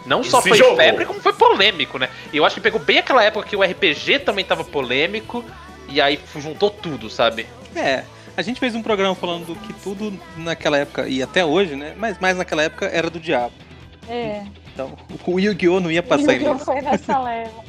[0.05, 0.75] Não só Esse foi jogo.
[0.75, 2.09] febre, como foi polêmico, né?
[2.33, 5.45] E eu acho que pegou bem aquela época que o RPG também tava polêmico.
[5.87, 7.45] E aí juntou tudo, sabe?
[7.75, 8.03] É,
[8.35, 11.93] a gente fez um programa falando que tudo naquela época, e até hoje, né?
[11.97, 13.53] Mas mais naquela época era do diabo.
[14.07, 14.43] É,
[14.73, 15.79] Então, o Yu-Gi-Oh!
[15.79, 16.55] não ia passar Yu-Gi-Oh!
[16.55, 16.65] isso.
[16.65, 17.63] foi nessa leva.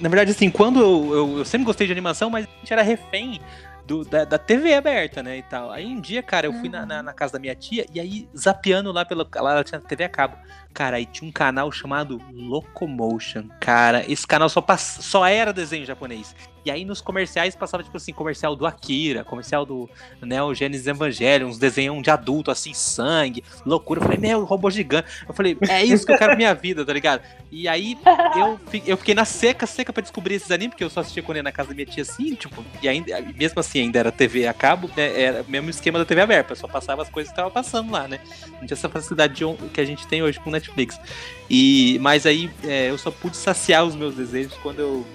[0.00, 2.82] Na verdade, assim, quando eu, eu, eu sempre gostei de animação, mas a gente era
[2.82, 3.40] refém
[3.86, 5.70] do, da, da TV aberta, né, e tal.
[5.70, 8.28] Aí um dia, cara, eu fui na, na, na casa da minha tia e aí,
[8.36, 9.26] zapeando lá pela...
[9.36, 10.36] Lá ela tinha TV a cabo.
[10.78, 13.48] Cara, aí tinha um canal chamado Locomotion.
[13.58, 14.98] Cara, esse canal só, pass...
[15.00, 16.36] só era desenho japonês.
[16.64, 19.88] E aí nos comerciais passava, tipo assim, comercial do Akira, comercial do
[20.20, 24.00] Neo Genesis Evangelion, uns desenhos de adulto, assim, sangue, loucura.
[24.00, 25.08] Eu falei, meu, robô gigante.
[25.26, 27.22] Eu falei, é isso que eu quero minha vida, tá ligado?
[27.50, 27.98] E aí
[28.36, 31.38] eu, eu fiquei na seca, seca pra descobrir esses animes, porque eu só assistia quando
[31.38, 34.46] ia na casa da minha tia assim, tipo, e ainda, mesmo assim ainda era TV
[34.46, 37.36] a cabo, né, era o mesmo esquema da TV aberta, só passava as coisas que
[37.36, 38.20] tava passando lá, né?
[38.60, 40.67] Não tinha essa facilidade de que a gente tem hoje com Netflix.
[41.50, 45.06] E, mas aí é, eu só pude saciar os meus desejos quando eu.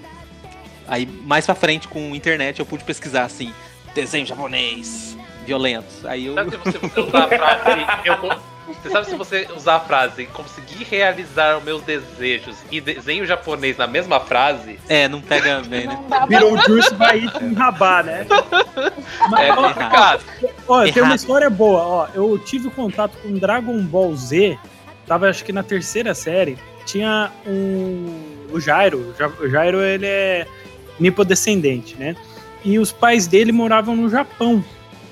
[0.86, 3.52] Aí mais pra frente com internet eu pude pesquisar assim,
[3.94, 6.04] desenho japonês, violentos.
[6.04, 6.34] Aí eu.
[6.34, 7.86] Sabe se você, usar a frase.
[8.04, 12.80] eu con- você sabe se você usar a frase conseguir realizar os meus desejos e
[12.80, 14.78] desenho japonês na mesma frase?
[14.88, 15.98] É, não pega bem, né?
[16.28, 18.26] Virou o Juice by Eating Rabá, né?
[18.26, 20.24] É Mas, ó, complicado.
[20.66, 22.08] ó, tem uma história boa, ó.
[22.14, 24.58] Eu tive contato com Dragon Ball Z,
[25.06, 26.56] tava acho que na terceira série.
[26.86, 28.20] Tinha um.
[28.52, 28.98] O Jairo.
[28.98, 30.46] o Ja- O Jairo, ele é
[31.00, 32.14] nipodescendente, né?
[32.64, 34.64] E os pais dele moravam no Japão.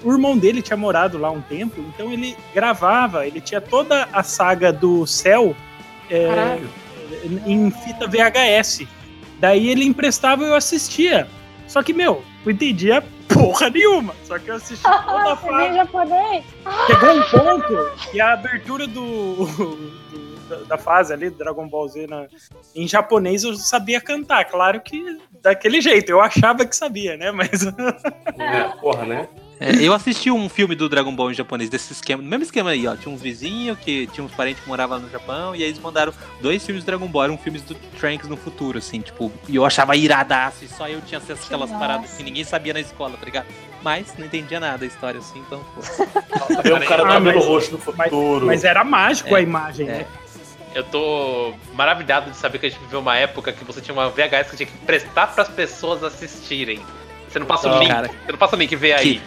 [0.05, 4.23] O irmão dele tinha morado lá um tempo, então ele gravava, ele tinha toda a
[4.25, 5.55] saga do Cell
[6.11, 6.59] é,
[7.47, 8.87] em fita VHS.
[9.39, 11.29] Daí ele emprestava e eu assistia.
[11.69, 13.03] Só que, meu, não entendia
[13.35, 14.15] porra nenhuma.
[14.25, 15.75] Só que eu assisti toda Ah, a você vê fase.
[15.77, 16.45] japonês?
[16.87, 19.35] Chegou um ponto que a abertura do,
[20.11, 22.27] do- da- da fase ali, do Dragon Ball Z, na-
[22.75, 24.45] em japonês eu sabia cantar.
[24.47, 25.03] Claro que
[25.43, 26.11] daquele jeito.
[26.11, 27.31] Eu achava que sabia, né?
[27.31, 27.51] Mas
[28.39, 29.29] É, porra, né?
[29.65, 32.71] É, eu assisti um filme do Dragon Ball em japonês, desse esquema, no mesmo esquema
[32.71, 32.97] aí, ó.
[32.97, 36.13] Tinha uns vizinhos que tinha uns parentes que moravam no Japão, e aí eles mandaram
[36.41, 39.65] dois filmes do Dragon Ball, eram filmes do Trunks no futuro, assim, tipo, e eu
[39.65, 41.81] achava iradaço, e só eu tinha acesso àquelas Nossa.
[41.81, 43.47] paradas que ninguém sabia na escola, tá ligado?
[43.83, 45.81] Mas não entendia nada da história, assim, então, pô.
[46.63, 48.47] Ver um cara do Ah, cabelo mas- roxo no mas- futuro.
[48.47, 49.93] mas era mágico É, a imagem, é.
[49.99, 50.07] né?
[50.75, 54.09] Eu tô maravilhado de saber que a gente viveu uma época que você tinha uma
[54.09, 56.81] VHS que tinha que prestar pras pessoas assistirem.
[57.29, 57.89] Você não passa o Não, link.
[57.91, 58.09] cara.
[58.09, 59.15] Você não passa o link, vê aí.
[59.17, 59.23] Que,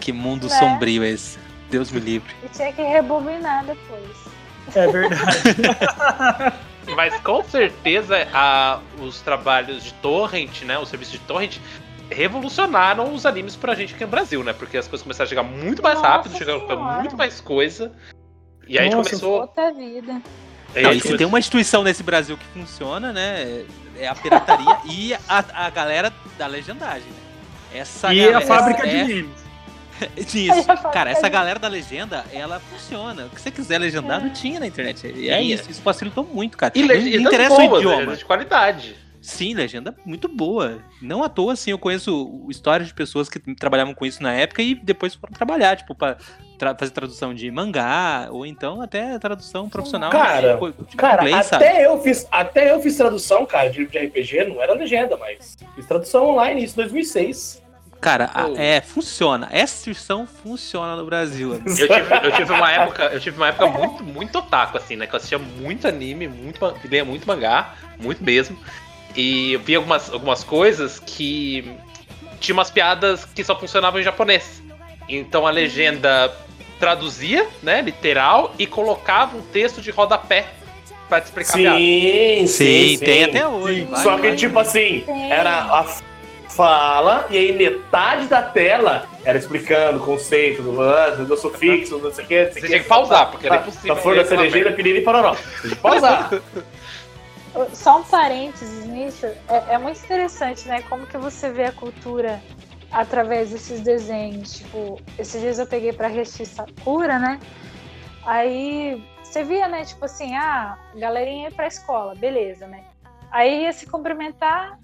[0.00, 0.50] que mundo É.
[0.50, 1.38] sombrio esse.
[1.70, 2.32] Deus me livre.
[2.44, 4.10] E tinha que rebobinar depois.
[4.74, 5.32] É verdade.
[6.94, 10.78] Mas com certeza a- os trabalhos de torrent, né?
[10.78, 11.56] O serviço de torrent
[12.10, 14.52] revolucionaram os animes pra gente aqui no Brasil, né?
[14.52, 16.60] Porque as coisas começaram a chegar muito mais Nossa rápido, chegaram
[17.00, 17.92] muito mais coisa.
[18.68, 19.40] E aí a gente Nossa, começou.
[19.40, 20.20] Outra vida.
[20.74, 23.64] aí Não, e se tem uma instituição nesse Brasil que funciona, né?
[23.98, 27.08] É a pirataria e a, a galera da legendagem.
[27.08, 27.78] né?
[27.80, 29.43] Essa e galera, a fábrica de é, memes.
[30.16, 30.52] Isso.
[30.52, 33.26] A fábrica Cara, essa de- galera da legenda, ela funciona.
[33.26, 35.06] O que você quiser legendado, tinha na internet.
[35.14, 36.72] E é isso, isso facilitou muito, cara.
[36.74, 38.16] E não, legendas não interessa boas, o idioma.
[38.16, 38.96] de qualidade.
[39.22, 40.80] Sim, legenda muito boa.
[41.00, 44.60] Não à toa, assim, eu conheço histórias de pessoas que trabalhavam com isso na época
[44.60, 46.18] e depois foram trabalhar, tipo, pra
[46.58, 50.10] tra- fazer tradução de mangá, ou então até tradução profissional.
[50.10, 51.64] Cara, tipo Cara, sabe?
[51.64, 55.56] até eu, fiz, até eu fiz tradução, cara, de, de RPG, não era legenda, mas
[55.74, 57.63] fiz tradução online, isso em 2006.
[58.04, 58.54] Cara, a- Oh.
[58.58, 59.48] é, funciona.
[59.50, 61.54] Essa instituição funciona no Brasil.
[61.54, 61.88] Eu tive,
[62.22, 65.06] eu tive uma época, eu tive uma época muito, muito otaku, assim, né?
[65.06, 68.58] Que eu assistia muito anime, muito, lia muito mangá, muito mesmo.
[69.16, 71.72] E eu vi algumas, algumas coisas que
[72.40, 74.62] tinha umas piadas que só funcionavam em japonês.
[75.08, 76.30] Então a legenda
[76.78, 80.44] traduzia, né, literal, e colocava um texto de rodapé
[81.08, 81.78] pra te explicar a piada.
[81.78, 83.80] Sim, Sim, tem até hoje.
[83.80, 84.36] Sim, vai, Só que, vai.
[84.36, 85.86] tipo assim, era a
[86.54, 92.12] fala, e aí metade da tela era explicando o conceito do lance, do sufixo, não
[92.12, 92.46] sei o que.
[92.46, 95.02] Você tinha que pausar, porque era impossível Da flor da ler aquela cerejeira, piriri e
[95.02, 95.36] pororó.
[95.62, 96.30] Tem que pausar.
[97.72, 100.82] Só um parênteses nisso, é, é muito interessante, né?
[100.88, 102.42] Como que você vê a cultura
[102.94, 104.58] através desses desenhos.
[104.58, 107.38] Tipo, esses dias eu peguei pra assistir Sakura, né?
[108.24, 109.84] Aí você via, né?
[109.84, 112.84] Tipo assim, ah, galerinha ia pra escola, beleza, né?
[113.30, 114.78] Aí ia se cumprimentar,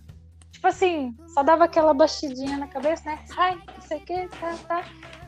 [0.60, 3.18] tipo assim, só dava aquela batidinha na cabeça, né?
[3.34, 4.84] Ai, não sei o que, tá, tá.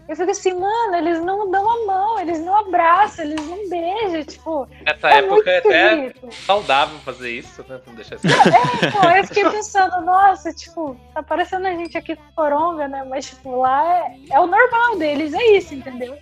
[0.07, 4.25] Eu fico assim, mano, eles não dão a mão, eles não abraçam, eles não beijam,
[4.25, 7.81] tipo, Nessa é época é até saudável fazer isso, né?
[7.87, 8.29] Não deixar assim.
[8.29, 13.03] Pô, eu fiquei pensando, nossa, tipo, tá parecendo a gente aqui com coronga, né?
[13.09, 16.19] Mas, tipo, lá é, é o normal deles, é isso, entendeu?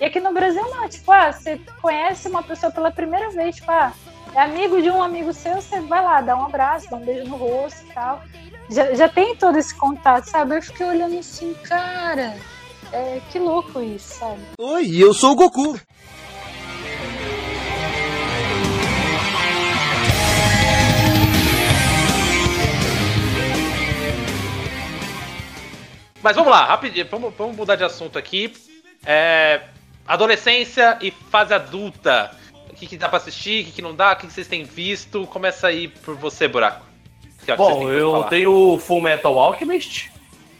[0.00, 3.70] E aqui no Brasil não, tipo, ah, você conhece uma pessoa pela primeira vez, tipo,
[3.70, 3.92] ah,
[4.34, 7.28] é amigo de um amigo seu, você vai lá, dá um abraço, dá um beijo
[7.28, 8.22] no rosto e tal.
[8.70, 10.56] Já, já tem todo esse contato, sabe?
[10.56, 12.34] Eu fiquei olhando assim, cara,
[12.92, 14.40] é, que louco isso, sabe?
[14.58, 15.78] Oi, eu sou o Goku.
[26.22, 28.50] Mas vamos lá, rapidinho, vamos, vamos mudar de assunto aqui.
[29.04, 29.60] É,
[30.06, 32.34] adolescência e fase adulta.
[32.70, 34.48] O que, que dá pra assistir, o que, que não dá, o que, que vocês
[34.48, 35.26] têm visto?
[35.26, 36.93] Começa aí por você, Buraco.
[37.56, 40.10] Bom, eu tenho o Full Metal Alchemist,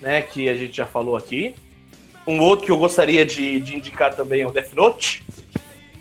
[0.01, 1.55] né, que a gente já falou aqui.
[2.27, 5.25] Um outro que eu gostaria de, de indicar também é o Death Note,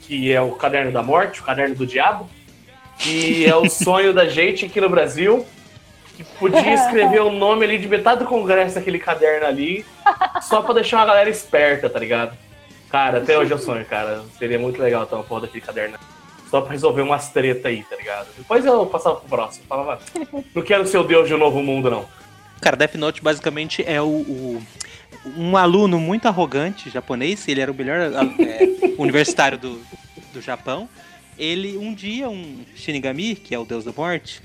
[0.02, 2.30] que é o Caderno da Morte, o Caderno do Diabo,
[2.98, 5.46] que é o sonho da gente aqui no Brasil,
[6.16, 9.86] que podia escrever o nome ali de metade do congresso daquele caderno ali,
[10.42, 12.38] só pra deixar uma galera esperta, tá ligado?
[12.90, 14.22] Cara, até hoje é o sonho, cara.
[14.38, 15.98] Seria muito legal ter uma porra daquele caderno.
[16.54, 18.28] Só pra resolver umas treta aí, tá ligado?
[18.38, 19.66] Depois eu passava pro próximo.
[19.68, 19.99] Falava,
[20.54, 22.06] não quero ser o deus de um novo mundo, não.
[22.62, 24.64] Cara, Death Note basicamente é o, o-
[25.36, 27.97] um aluno muito arrogante japonês, ele era o melhor
[28.39, 29.82] é, universitário do,
[30.32, 30.88] do Japão.
[31.39, 34.39] Ele, um dia, um Shinigami, que é o deus da morte,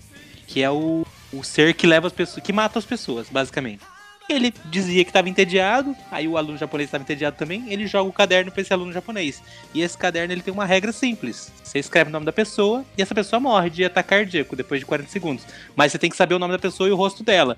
[0.46, 3.82] que é o, o ser que leva as pessoas, que mata as pessoas, basicamente.
[4.28, 8.12] Ele dizia que estava entediado, aí o aluno japonês estava entediado também, ele joga o
[8.12, 9.42] caderno para esse aluno japonês.
[9.72, 11.50] E esse caderno ele tem uma regra simples.
[11.64, 14.86] Você escreve o nome da pessoa e essa pessoa morre de ataque cardíaco depois de
[14.86, 15.46] 40 segundos.
[15.74, 17.56] Mas você tem que saber o nome da pessoa e o rosto dela.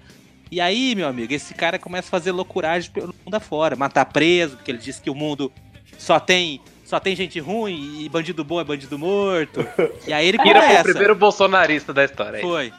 [0.51, 4.57] E aí, meu amigo, esse cara começa a fazer loucuragem pelo mundo afora, matar preso,
[4.57, 5.53] porque ele diz que o mundo
[5.99, 9.65] só tem só tem gente ruim e bandido bom é bandido morto.
[10.09, 10.83] E aí ele Kira foi o começa.
[10.83, 12.39] primeiro bolsonarista da história.
[12.39, 12.43] aí.
[12.43, 12.73] Foi.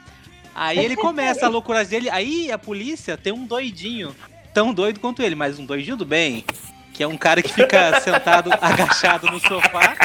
[0.54, 2.10] Aí ele começa a loucura dele.
[2.10, 4.16] Aí a polícia tem um doidinho,
[4.54, 6.44] tão doido quanto ele, mas um doidinho do bem,
[6.94, 9.96] que é um cara que fica sentado agachado no sofá,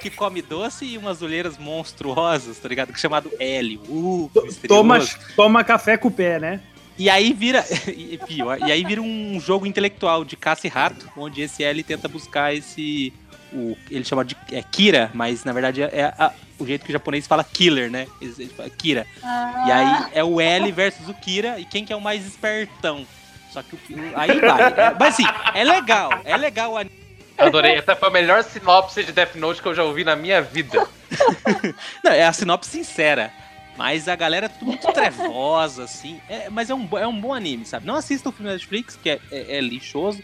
[0.00, 2.88] que come doce e umas olheiras monstruosas, tá ligado?
[2.88, 3.80] Que é chamado L.
[3.88, 4.30] Uh,
[4.68, 5.00] Toma,
[5.34, 6.60] toma café com o pé, né?
[6.98, 7.64] E aí vira.
[7.88, 11.82] e pior, e aí vira um jogo intelectual de caça e rato, onde esse L
[11.82, 13.12] tenta buscar esse.
[13.54, 16.92] O, ele chama de é, Kira, mas na verdade é a- o jeito que o
[16.92, 18.06] japonês fala killer, né?
[18.20, 19.06] Ele ele fala Kira.
[19.22, 22.26] Ah, E aí é o L versus o Kira, e quem que é o mais
[22.26, 23.06] espertão?
[23.52, 23.78] Só que o.
[24.16, 24.62] Aí vai.
[24.72, 25.24] É, mas assim,
[25.54, 26.94] é legal, é legal o anime.
[27.38, 30.42] Adorei, essa foi a melhor sinopse de Death Note que eu já ouvi na minha
[30.42, 30.86] vida.
[32.02, 33.32] Não, é a sinopse sincera.
[33.76, 36.20] Mas a galera é tudo muito trevosa, assim.
[36.28, 37.86] É, mas é um, é um bom anime, sabe?
[37.86, 40.22] Não assista o filme da Netflix, que é, é- é lixoso.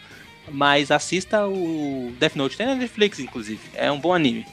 [0.53, 2.57] Mas assista o Death Note.
[2.57, 3.61] Tem na Netflix, inclusive.
[3.74, 4.46] É um bom anime.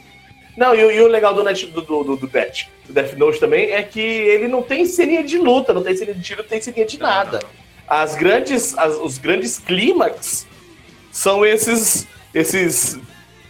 [0.55, 3.13] Não, e, o- e o legal do, Net, do, do, do, do Death, do Death
[3.13, 6.41] Note também é que ele não tem ceninha de luta, não tem ceninha de tiro,
[6.41, 7.39] não tem ceninha de nada.
[7.87, 10.47] As grandes, as- os grandes clímax
[11.11, 12.97] são esses, esses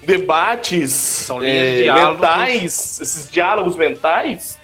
[0.05, 2.19] debates São é, diálogos.
[2.21, 4.57] mentais, esses diálogos mentais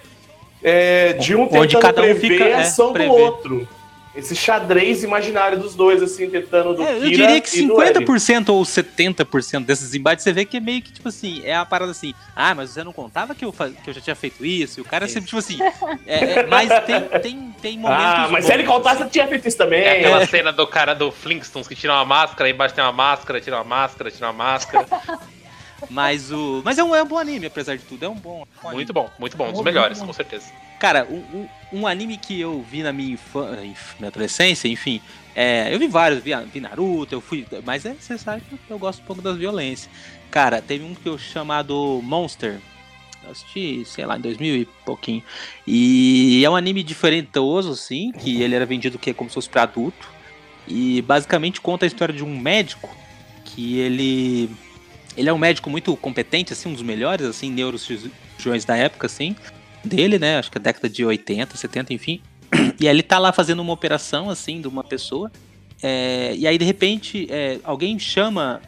[0.62, 3.08] é, de um tentando cada um prever fica, a é, ação prever.
[3.10, 3.68] do outro.
[4.16, 7.82] Esse xadrez imaginário dos dois, assim, tentando do É, eu Kira diria que e do
[7.82, 8.04] Eren.
[8.04, 11.64] 50% ou 70% desses embates você vê que é meio que, tipo assim, é a
[11.64, 14.44] parada assim, ah, mas você não contava que eu, fa- que eu já tinha feito
[14.46, 14.78] isso?
[14.78, 15.58] E o cara sempre, tipo assim,
[16.06, 18.04] é, é, mas tem, tem, tem momentos.
[18.04, 19.80] Ah, mas se ele bons, contasse, eu tinha feito isso também.
[19.82, 22.92] É aquela cena do cara do Flintstones que tira uma máscara, aí embaixo tem uma
[22.92, 24.86] máscara, tira uma máscara, tira uma máscara.
[25.90, 26.62] Mas o.
[26.64, 28.04] Mas é um, é um bom anime, apesar de tudo.
[28.04, 28.44] É um bom.
[28.60, 28.74] anime.
[28.74, 30.46] Muito bom, muito bom, um dos melhores, com certeza.
[30.80, 31.48] Cara, um, um-
[31.80, 33.64] um anime que eu vi na minha, infan...
[33.64, 35.00] inf- minha adolescência, enfim.
[35.34, 37.46] É, eu vi vários, vi, vi Naruto, eu fui.
[37.64, 39.88] Mas é, você sabe que eu gosto um pouco das violências.
[40.30, 42.60] Cara, teve um que eu chamado Monster.
[43.24, 45.22] Eu assisti, sei lá, em 2000 e pouquinho.
[45.66, 49.62] E é um anime diferentoso, assim, que ele era vendido que como se fosse pra
[49.62, 50.08] adulto.
[50.68, 52.94] E basicamente conta a história de um médico
[53.44, 54.50] que ele.
[55.16, 59.36] Ele é um médico muito competente, assim, um dos melhores, assim, neurocirurgiões da época, assim,
[59.84, 60.38] dele, né?
[60.38, 62.20] Acho que é década de 80, 70, enfim.
[62.80, 65.30] E aí ele tá lá fazendo uma operação, assim, de uma pessoa.
[65.82, 68.60] é, e aí, de repente, é, alguém chama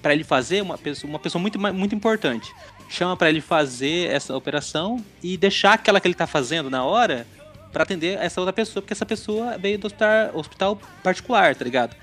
[0.00, 2.52] pra ele fazer, uma pessoa, uma pessoa muito, muito importante,
[2.88, 7.26] chama pra ele fazer essa operação e deixar aquela que ele tá fazendo na hora
[7.72, 11.96] pra atender essa outra pessoa, porque essa pessoa veio do hospital, hospital particular, tá ligado?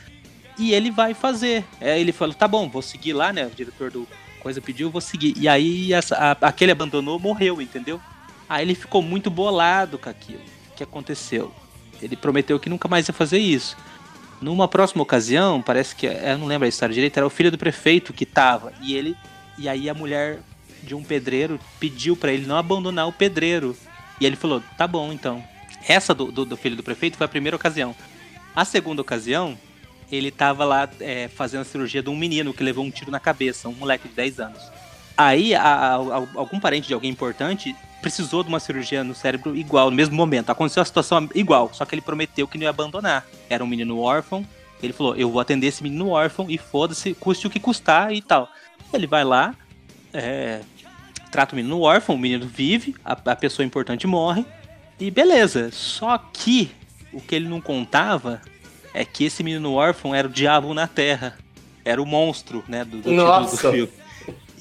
[0.60, 1.64] E ele vai fazer.
[1.80, 3.46] É, ele falou, tá bom, vou seguir lá, né?
[3.46, 4.08] O diretor do
[4.42, 5.34] coisa pediu, vou seguir.
[5.38, 8.00] E aí essa- a- aquele abandonou, morreu, entendeu?
[8.48, 10.42] Aí ele ficou muito bolado com aquilo.
[10.76, 11.54] Que aconteceu?
[12.02, 13.76] Ele prometeu que nunca mais ia fazer isso.
[14.42, 16.06] Numa próxima ocasião, parece que.
[16.08, 18.72] Eu não lembro a história direito, era o filho do prefeito que tava.
[18.82, 19.16] E ele.
[19.58, 20.40] E aí a mulher
[20.84, 23.76] de um pedreiro pediu pra ele não abandonar o pedreiro.
[24.20, 25.44] E ele falou: tá bom então.
[25.88, 27.94] Essa do, do, do filho do prefeito foi a primeira ocasião.
[28.56, 29.58] A segunda ocasião,
[30.12, 33.20] ele tava lá é, fazendo a cirurgia de um menino que levou um tiro na
[33.20, 34.62] cabeça, um moleque de 10 anos.
[35.18, 35.62] Aí, a-
[35.96, 40.16] a- algum parente de alguém importante precisou de uma cirurgia no cérebro igual, no mesmo
[40.16, 40.50] momento.
[40.50, 43.26] Aconteceu a situação igual, só que ele prometeu que não ia abandonar.
[43.50, 44.46] Era um menino órfão.
[44.82, 48.22] Ele falou: Eu vou atender esse menino órfão e foda-se, custe o que custar e
[48.22, 48.50] tal.
[48.94, 49.54] Ele vai lá,
[50.14, 50.62] é,
[51.30, 54.46] trata o menino órfão, o menino vive, a, a pessoa importante morre,
[54.98, 55.70] e beleza.
[55.72, 56.72] Só que
[57.12, 58.42] o que ele não contava
[58.94, 61.38] é que esse menino órfão era o diabo na terra.
[61.86, 63.72] Era o monstro, né, do, do título do Nossa.
[63.72, 63.90] filme.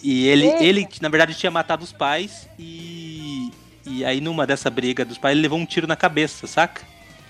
[0.03, 0.63] E ele, Eita.
[0.65, 3.51] ele, na verdade, tinha matado os pais e.
[3.85, 6.83] E aí, numa dessa briga dos pais, ele levou um tiro na cabeça, saca?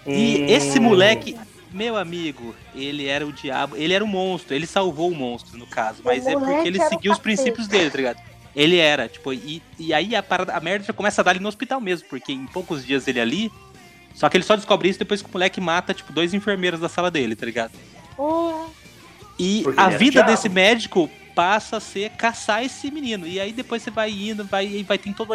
[0.06, 0.44] E Hum.
[0.48, 1.36] esse moleque,
[1.70, 5.66] meu amigo, ele era o diabo, ele era o monstro, ele salvou o monstro, no
[5.66, 8.20] caso, mas é moleque porque ele o seguiu os princípios dele, tá ligado?
[8.56, 11.40] Ele era, tipo, e, e aí a, parada, a merda já começa a dar ali
[11.40, 13.52] no hospital mesmo, porque em poucos dias ele ali.
[14.14, 16.88] Só que ele só descobre isso depois que o moleque mata, tipo, dois enfermeiros da
[16.88, 17.72] sala dele, tá ligado?
[18.16, 18.66] Porra.
[19.38, 20.30] E Porque a vida diabo.
[20.30, 23.24] desse médico passa a ser caçar esse menino.
[23.26, 25.32] E aí depois você vai indo, vai, e vai ter todo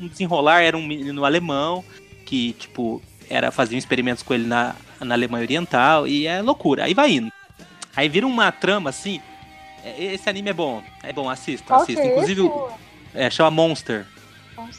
[0.00, 0.62] um desenrolar.
[0.62, 1.84] Era um menino alemão
[2.24, 6.08] que, tipo, era faziam experimentos com ele na, na Alemanha Oriental.
[6.08, 6.84] E é loucura.
[6.84, 7.30] Aí vai indo.
[7.94, 9.20] Aí vira uma trama assim.
[9.84, 10.82] é- Esse anime é bom.
[11.02, 12.00] É bom, assista, assista.
[12.00, 12.50] é Inclusive,
[13.14, 14.06] é, chama Monster.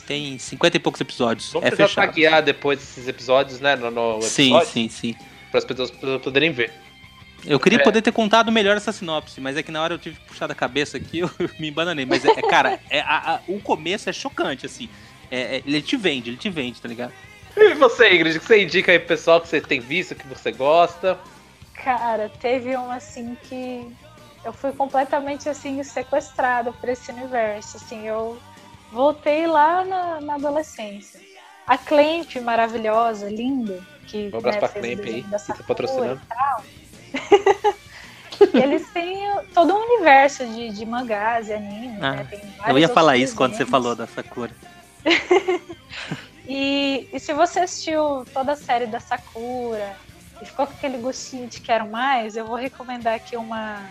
[0.07, 1.51] Tem 50 e poucos episódios.
[1.51, 2.05] Vamos é tentar fechado.
[2.07, 3.75] taguear depois desses episódios, né?
[3.75, 5.15] No, no Sim, episódio, sim, sim.
[5.49, 6.71] para as pessoas poderem ver.
[7.45, 7.83] Eu queria É.
[7.83, 10.47] poder ter contado melhor essa sinopse, mas é que na hora eu tive que puxar
[10.47, 12.05] da cabeça aqui, eu me embananei.
[12.05, 14.87] Mas, é, cara, é, a- a- o começo é chocante, assim.
[15.29, 17.11] É- é- ele te vende, ele te vende, tá ligado?
[17.57, 20.25] E você, Ingrid, o que você indica aí pro pessoal que você tem visto, que
[20.27, 21.19] você gosta?
[21.73, 23.85] Cara, teve um assim que
[24.45, 27.77] eu fui completamente assim sequestrada por esse universo.
[27.77, 28.39] Assim, eu
[28.93, 31.19] voltei lá na, na adolescência.
[31.65, 36.21] A Clamp maravilhosa, linda, que Um abraço né, pra Clamp aí, que tá Sakura patrocinando.
[38.53, 39.17] e eles têm
[39.53, 42.27] todo um universo de, de mangás e animes, Ah, né?
[42.29, 44.51] Tem Eu ia falar isso quando você falou da Sakura.
[46.45, 49.95] E, e se você assistiu toda a série da Sakura
[50.41, 53.81] e ficou com aquele gostinho de quero mais, eu vou recomendar aqui uma.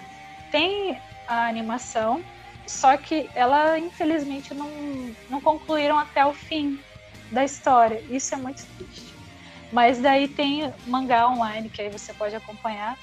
[0.50, 2.22] Tem a animação,
[2.66, 4.70] só que ela infelizmente não,
[5.28, 6.78] não concluíram até o fim
[7.30, 8.02] da história.
[8.10, 9.12] Isso é muito triste.
[9.72, 12.98] Mas daí tem mangá online que aí você pode acompanhar,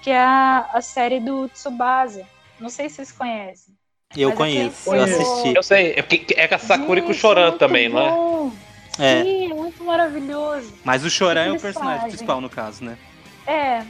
[0.00, 2.24] que é a, a série do Tsubasa.
[2.60, 3.74] Não sei se vocês conhecem.
[4.16, 5.56] Eu Mas conheço, eu assisti.
[5.56, 7.98] Eu sei, é, porque é com a Sakura e com o Gente, Choran também, não
[7.98, 8.10] é?
[8.10, 8.52] bom.
[8.98, 9.24] É.
[9.24, 10.72] Sim, é muito maravilhoso.
[10.84, 12.10] Mas o Choran é o personagem fazem?
[12.10, 12.96] principal, no caso, né?
[13.44, 13.84] É,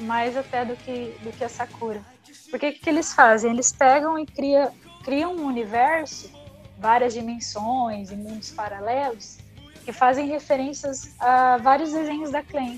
[0.00, 2.02] mais até do que, do que a Sakura.
[2.50, 3.52] Porque o que, que eles fazem?
[3.52, 4.70] Eles pegam e cria,
[5.04, 6.30] criam um universo,
[6.78, 9.38] várias dimensões e mundos paralelos,
[9.84, 12.76] que fazem referências a vários desenhos da Clan.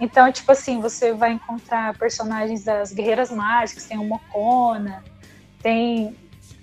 [0.00, 5.04] Então, tipo assim, você vai encontrar personagens das Guerreiras Mágicas, tem o Mokona,
[5.62, 6.16] tem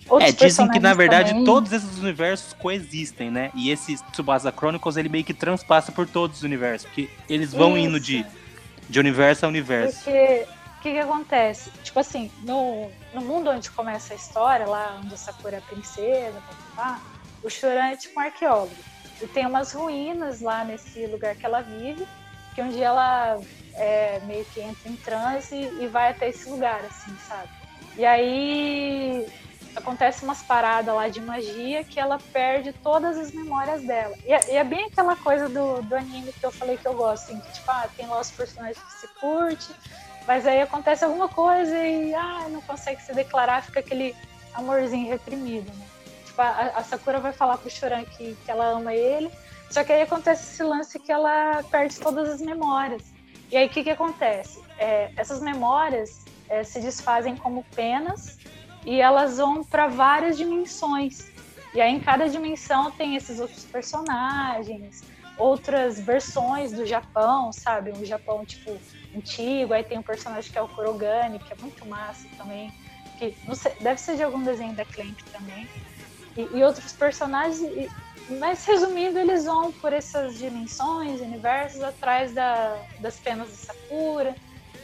[0.09, 1.45] outros É, dizem que na verdade também.
[1.45, 3.51] todos esses universos coexistem, né?
[3.53, 7.77] E esse Tsubasa Chronicles ele meio que transpassa por todos os universos, porque eles vão
[7.77, 8.05] indo Isso.
[8.07, 8.25] de,
[8.89, 10.03] de universo a universo.
[10.03, 10.45] Porque
[10.79, 11.69] o que, que acontece?
[11.83, 15.61] Tipo assim, no, no mundo onde começa a história, lá onde a Sakura é a
[15.61, 16.41] princesa,
[17.43, 18.75] o Choran é tipo um arqueólogo.
[19.21, 22.07] E tem umas ruínas lá nesse lugar que ela vive,
[22.55, 23.37] que um dia ela
[23.75, 27.49] é, meio que entra em transe e vai até esse lugar, assim, sabe?
[27.97, 29.27] E aí
[29.75, 34.15] acontece umas paradas lá de magia que ela perde todas as memórias dela.
[34.25, 36.93] E é, e é bem aquela coisa do, do anime que eu falei que eu
[36.93, 39.75] gosto, assim, que tipo, ah, tem lá os personagens que se curte,
[40.29, 44.15] mas aí acontece alguma coisa e ah, não consegue se declarar, fica aquele
[44.53, 45.87] amorzinho reprimido, né?
[46.23, 49.31] Tipo, a, a Sakura vai falar pro Choran que, que ela ama ele,
[49.71, 53.01] só que aí acontece esse lance que ela perde todas as memórias.
[53.51, 54.61] E aí o que, que acontece?
[54.77, 58.37] É, essas memórias é, se desfazem como penas
[58.85, 61.31] e elas vão para várias dimensões.
[61.73, 65.03] E aí em cada dimensão tem esses outros personagens,
[65.39, 67.91] outras versões do Japão, sabe?
[67.93, 68.79] Um Japão tipo
[69.15, 72.71] antigo, aí tem um personagem que é o Kurogane, que é muito massa também,
[73.17, 75.67] que sei, deve ser de algum desenho da Clank também.
[76.37, 77.89] E, e outros personagens, e-
[78.39, 84.35] mas resumindo, eles vão por essas dimensões, universos, atrás da, das penas de Sakura.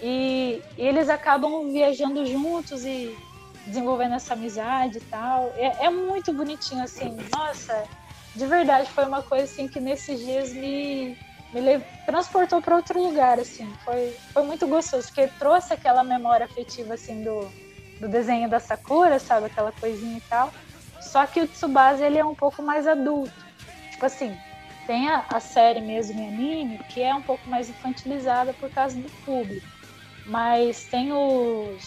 [0.02, 3.16] E, e eles acabam viajando juntos e
[3.68, 5.54] desenvolvendo essa amizade e tal.
[5.56, 7.16] É, é muito bonitinho, assim.
[7.32, 7.88] Nossa,
[8.36, 11.16] de verdade, foi uma coisa assim que nesses dias me,
[11.54, 13.72] me transportou para outro lugar, assim.
[13.84, 17.50] Foi, foi muito gostoso, porque trouxe aquela memória afetiva, assim, do,
[18.00, 19.48] do desenho da Sakura, sabe?
[19.48, 20.52] Aquela coisinha e tal.
[21.02, 23.34] Só que o Tsubasa, ele é um pouco mais adulto.
[23.92, 24.36] Tipo assim,
[24.88, 29.00] tem a, a série mesmo em anime, que é um pouco mais infantilizada por causa
[29.00, 29.66] do público.
[30.26, 31.84] Mas tem os...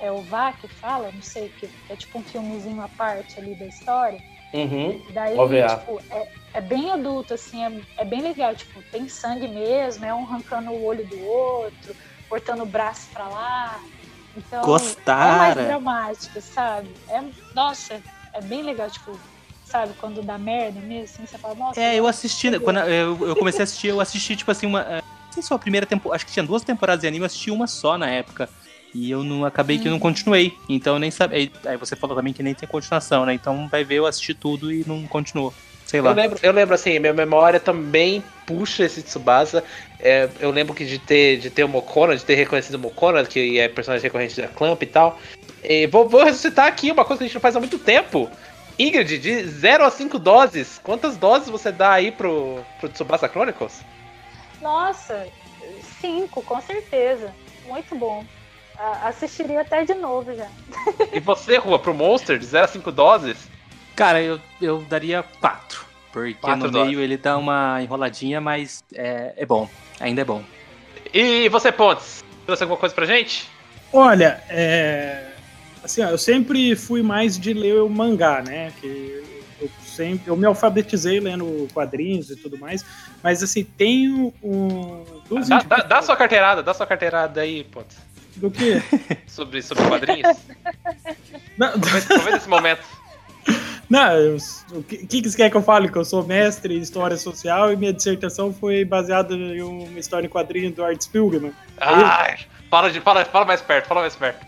[0.00, 1.10] É o VA que fala?
[1.12, 4.18] Não sei, que é tipo um filmezinho à parte ali da história.
[4.52, 5.02] Uhum.
[5.12, 5.78] Daí, OVA.
[5.78, 8.54] tipo, é, é bem adulto, assim, é, é bem legal.
[8.54, 11.94] Tipo, tem sangue mesmo, é um arrancando o olho do outro,
[12.28, 13.80] cortando o braço pra lá.
[14.34, 14.62] Então,
[15.32, 16.94] é mais dramático, sabe?
[17.08, 17.20] É,
[17.54, 18.02] nossa,
[18.34, 19.20] é bem legal, tipo,
[19.64, 21.80] sabe, quando dá merda mesmo, assim, você fala, nossa.
[21.80, 24.80] É, eu assisti, né, quando eu, eu comecei a assistir, eu assisti, tipo assim, uma.
[24.82, 27.22] eh, Não sei se foi a primeira temporada, acho que tinha duas temporadas de anime,
[27.22, 28.48] eu assisti uma só na época.
[28.94, 30.56] E eu não acabei que eu não continuei.
[30.68, 31.50] Então eu nem sabia.
[31.66, 33.34] Aí você falou também que nem tem continuação, né?
[33.34, 35.52] Então vai ver, eu assisti tudo e não continuou.
[35.86, 36.10] Sei lá.
[36.10, 39.64] Eu lembro, eu lembro assim, minha memória também puxa esse Tsubasa.
[39.98, 43.24] É, eu lembro que de ter, de ter o Mokona, de ter reconhecido o Mokona,
[43.24, 45.18] que é personagem recorrente da Clamp e tal.
[45.64, 48.30] E vou, vou ressuscitar aqui uma coisa que a gente não faz há muito tempo.
[48.78, 53.82] Ingrid, de 0 a 5 doses, quantas doses você dá aí pro, pro Tsubasa Chronicles?
[54.60, 55.26] Nossa,
[56.00, 57.34] cinco, com certeza.
[57.66, 58.24] Muito bom.
[58.78, 60.46] Assistiria até de novo já.
[61.12, 63.36] E você, Rua, pro Monster, de 0 a 5 doses?
[63.96, 65.84] Cara, eu, eu daria quatro.
[66.12, 66.88] Porque Quatro no doses.
[66.88, 69.68] meio ele dá uma enroladinha, mas é, é bom.
[70.00, 70.42] Ainda é bom.
[71.12, 73.48] E você, Pontes, trouxe alguma coisa pra gente?
[73.92, 75.32] Olha, é,
[75.82, 78.72] assim, ó, eu sempre fui mais de ler o mangá, né?
[78.80, 79.24] Que
[79.60, 82.84] eu sempre, eu me alfabetizei lendo quadrinhos e tudo mais,
[83.22, 85.04] mas assim tenho um
[85.48, 87.96] Dá, dá, dá sua carteirada, dá sua carteirada aí, Pontes.
[88.38, 88.80] Do que?
[89.26, 90.36] Sobre, sobre quadrinhos.
[91.56, 92.82] Não, Aproveita aproveita esse momento.
[93.88, 94.36] não,
[94.72, 95.88] o que, que você quer que eu fale?
[95.88, 100.26] Que eu sou mestre em história social e minha dissertação foi baseada em uma história
[100.26, 101.52] em quadrinho do Art Spiegelman.
[101.80, 102.38] Ai,
[102.70, 104.46] fala, de, fala, fala mais perto, fala mais perto.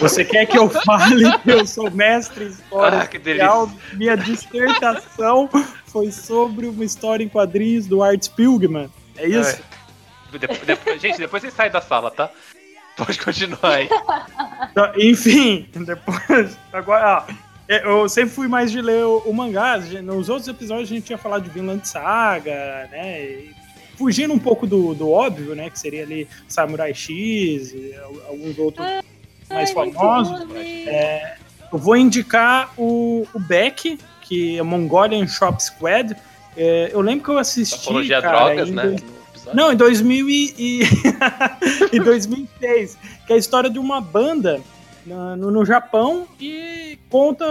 [0.00, 3.70] Você quer que eu fale que eu sou mestre em história Ah, social?
[3.92, 5.48] Minha dissertação
[5.86, 8.90] foi sobre uma história em quadrinhos do Art Spiegelman.
[9.16, 9.60] É isso?
[10.32, 12.28] Depois- depois- gente, depois vocês saem da sala, tá?
[12.98, 13.88] Pode continuar aí.
[14.70, 16.56] Então, Enfim, depois.
[16.72, 17.32] Agora, ó,
[17.68, 19.78] é, eu sempre fui mais de ler o, o mangá.
[20.02, 23.22] Nos outros episódios a gente tinha falado de Vinland Saga, né?
[23.24, 23.50] e
[23.96, 25.70] fugindo um pouco do, do óbvio, né?
[25.70, 28.86] Que seria ali Samurai X e al- alguns outros
[29.50, 30.48] mais Ai, muito famosos.
[30.48, 31.34] né?
[31.72, 36.16] Eu vou indicar o, o Beck, que é Mongolian Shop Squad.
[36.56, 37.88] É, eu lembro que eu assisti.
[37.88, 38.82] Apologia a cara, drogas, né?
[38.82, 39.17] dois-.
[39.54, 40.82] Não, em 2000 e, e-
[41.96, 44.60] em 2006, que é a história de uma banda
[45.36, 47.44] no, no Japão e conta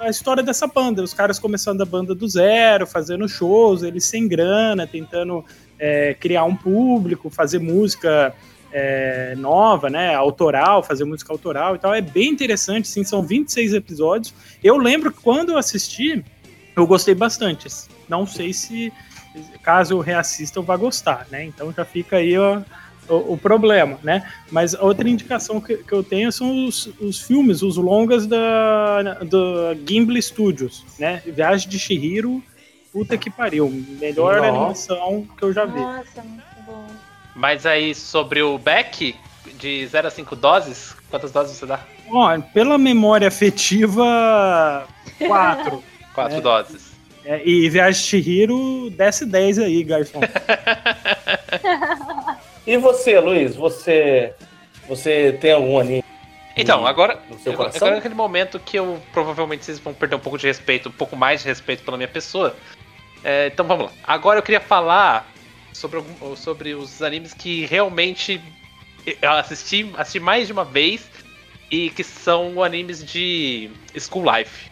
[0.00, 1.02] a história dessa banda.
[1.02, 5.44] Os caras começando a banda do zero, fazendo shows, eles sem grana, tentando
[5.78, 8.34] é, criar um público, fazer música
[8.72, 10.14] é, nova, né?
[10.14, 11.94] Autoral, fazer música autoral e tal.
[11.94, 14.34] É bem interessante, sim, são 26 episódios.
[14.62, 16.24] Eu lembro que quando eu assisti,
[16.76, 17.68] eu gostei bastante.
[18.08, 18.92] Não sei se
[19.62, 21.44] caso eu reassista eu vá gostar, né?
[21.44, 22.60] Então já fica aí ó,
[23.08, 24.28] o, o problema, né?
[24.50, 29.74] Mas outra indicação que, que eu tenho são os, os filmes, os longas da, da
[29.86, 31.22] Gimli Studios, né?
[31.26, 32.42] Viagem de Shihiro,
[32.92, 33.68] puta que pariu,
[34.00, 34.48] melhor Nossa.
[34.48, 35.80] animação que eu já vi.
[35.80, 36.86] Nossa, muito bom.
[37.34, 39.14] Mas aí, sobre o Beck,
[39.58, 41.80] de 0 a 5 doses, quantas doses você dá?
[42.10, 44.86] Ó, pela memória afetiva,
[45.26, 45.82] quatro.
[46.12, 46.40] 4 É.
[46.40, 46.89] doses.
[47.24, 50.20] É, e Viagem de Shihiro, desce 10 aí, garçom.
[52.66, 53.56] E você, Luiz?
[53.56, 54.32] Você,
[54.86, 56.04] você tem algum anime
[56.56, 57.88] Então, agora, agora coração?
[57.88, 60.92] agora é aquele momento que eu provavelmente vocês vão perder um pouco de respeito, um
[60.92, 62.54] pouco mais de respeito pela minha pessoa.
[63.24, 63.92] É, então vamos lá.
[64.04, 65.28] Agora eu queria falar
[65.72, 66.00] sobre,
[66.36, 68.40] sobre os animes que realmente
[69.04, 71.10] eu assisti, assisti mais de uma vez
[71.70, 74.69] e que são animes de School Life.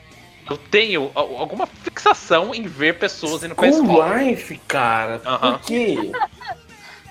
[0.50, 4.22] Eu tenho al- alguma fixação em ver pessoas indo pra School escola.
[4.22, 5.20] Life, cara?
[5.24, 5.52] Aham.
[5.58, 6.12] Por quê?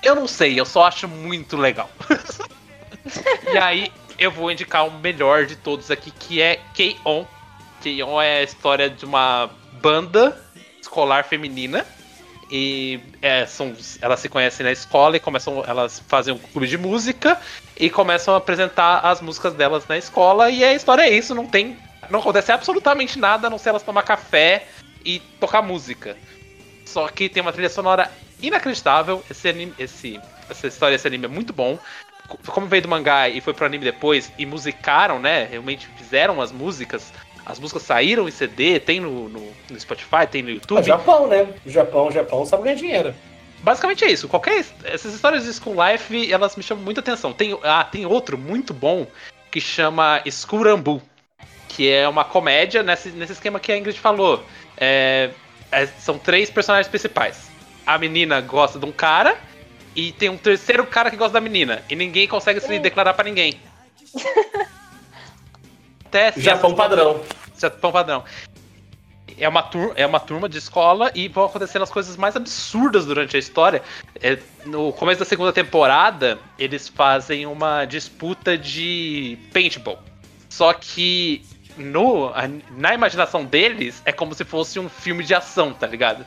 [0.02, 1.90] Eu não sei, eu só acho muito legal.
[3.52, 7.24] e aí, eu vou indicar o melhor de todos aqui, que é K-On!
[7.82, 8.20] K-On!
[8.20, 10.36] é a história de uma banda
[10.80, 11.84] escolar feminina.
[12.50, 15.62] E é, são, elas se conhecem na escola e começam.
[15.66, 17.38] Elas fazem um clube de música
[17.76, 20.50] e começam a apresentar as músicas delas na escola.
[20.50, 21.76] E a história é isso, não tem.
[22.10, 24.66] Não acontece absolutamente nada a não ser elas tomar café
[25.04, 26.16] e tocar música.
[26.84, 29.22] Só que tem uma trilha sonora inacreditável.
[29.30, 31.78] Esse anime, esse, essa história, esse anime é muito bom.
[32.26, 35.44] Co- Como veio do mangá e foi pro anime depois, e musicaram, né?
[35.50, 37.12] Realmente fizeram as músicas.
[37.44, 40.82] As músicas saíram em CD, tem no, no, no Spotify, tem no O YouTube.
[40.84, 41.46] Japão, né?
[41.64, 43.14] O Japão, o Japão sabe ganhar dinheiro.
[43.60, 44.28] Basicamente é isso.
[44.28, 44.64] Qualquer.
[44.84, 47.32] Essas histórias de School Life, elas me chamam muita atenção.
[47.32, 49.06] Tem, ah, tem outro muito bom
[49.50, 51.02] que chama Skurambu.
[51.78, 54.44] Que é uma comédia nesse, nesse esquema que a Ingrid falou.
[54.76, 55.30] É,
[55.70, 57.48] é, são três personagens principais.
[57.86, 59.38] A menina gosta de um cara
[59.94, 61.84] e tem um terceiro cara que gosta da menina.
[61.88, 63.60] E ninguém consegue se declarar pra ninguém.
[66.04, 67.22] Até Japão essas- padrão.
[67.56, 68.24] Japão padrão.
[69.38, 73.06] É uma, tur é uma turma de escola e vão acontecendo as coisas mais absurdas
[73.06, 73.84] durante a história.
[74.20, 80.02] É, no começo da segunda temporada, eles fazem uma disputa de paintball.
[80.48, 81.46] Só que
[81.78, 82.32] no,
[82.76, 86.24] na imaginação deles é como se fosse um filme de ação, tá ligado?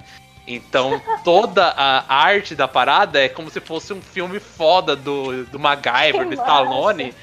[0.48, 5.60] Então toda a arte da parada é como se fosse um filme foda do, do
[5.60, 6.42] MacGyver, Que do massa.
[6.42, 7.14] Stallone.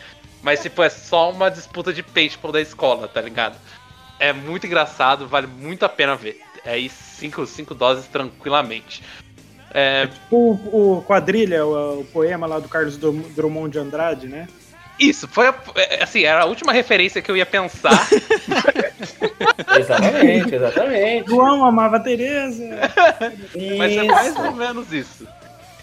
[0.41, 3.57] Mas, tipo, é só uma disputa de paintball da escola, tá ligado?
[4.20, 6.41] É muito engraçado, vale muito a pena ver.
[6.64, 9.03] É aí cinco, cinco doses tranquilamente.
[9.74, 10.37] É, Tipo
[10.72, 14.49] o, o quadrilha, o, o poema lá do Carlos Drum- Drummond de Andrade, né?
[14.99, 17.90] Isso, foi a- é, assim, era a última referência que eu ia pensar.
[19.78, 21.28] Exatamente, exatamente.
[21.28, 22.64] João amava a Tereza.
[23.76, 25.26] Mas é mais ou menos isso.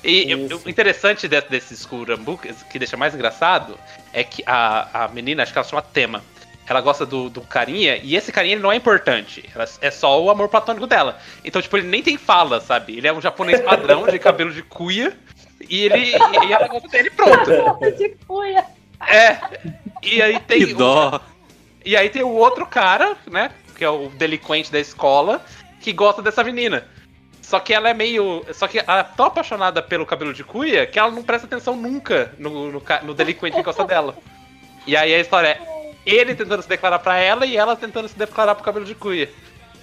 [0.03, 0.61] E Isso.
[0.65, 2.39] o interessante de- desse Skurambu,
[2.69, 3.77] que deixa mais engraçado,
[4.13, 6.23] é que a, a menina, acho que ela se chama Tema.
[6.67, 9.43] Ela gosta do, do carinha, e esse carinha ele não é importante.
[9.55, 11.17] Ela- é só o amor platônico dela.
[11.43, 12.97] Então, tipo, ele nem tem fala, sabe?
[12.97, 15.11] Ele é um japonês padrão de cabelo de cuia.
[15.67, 15.97] E ele.
[16.11, 17.49] E, e ela gosta dele pronto.
[17.97, 18.63] De cuia.
[19.07, 19.37] É.
[20.01, 20.65] E aí tem.
[20.65, 21.19] Que dó.
[21.83, 23.51] E aí tem o outro cara, né?
[23.77, 25.43] Que é o delinquente da escola,
[25.81, 26.87] que gosta dessa menina.
[27.41, 28.43] Só que ela é meio.
[28.53, 31.75] Só que ela é tão apaixonada pelo cabelo de cuia que ela não presta atenção
[31.75, 34.15] nunca no, no, no delinquente que gosta dela.
[34.87, 35.59] E aí a história é
[36.05, 39.29] ele tentando se declarar pra ela e ela tentando se declarar pro cabelo de cuia.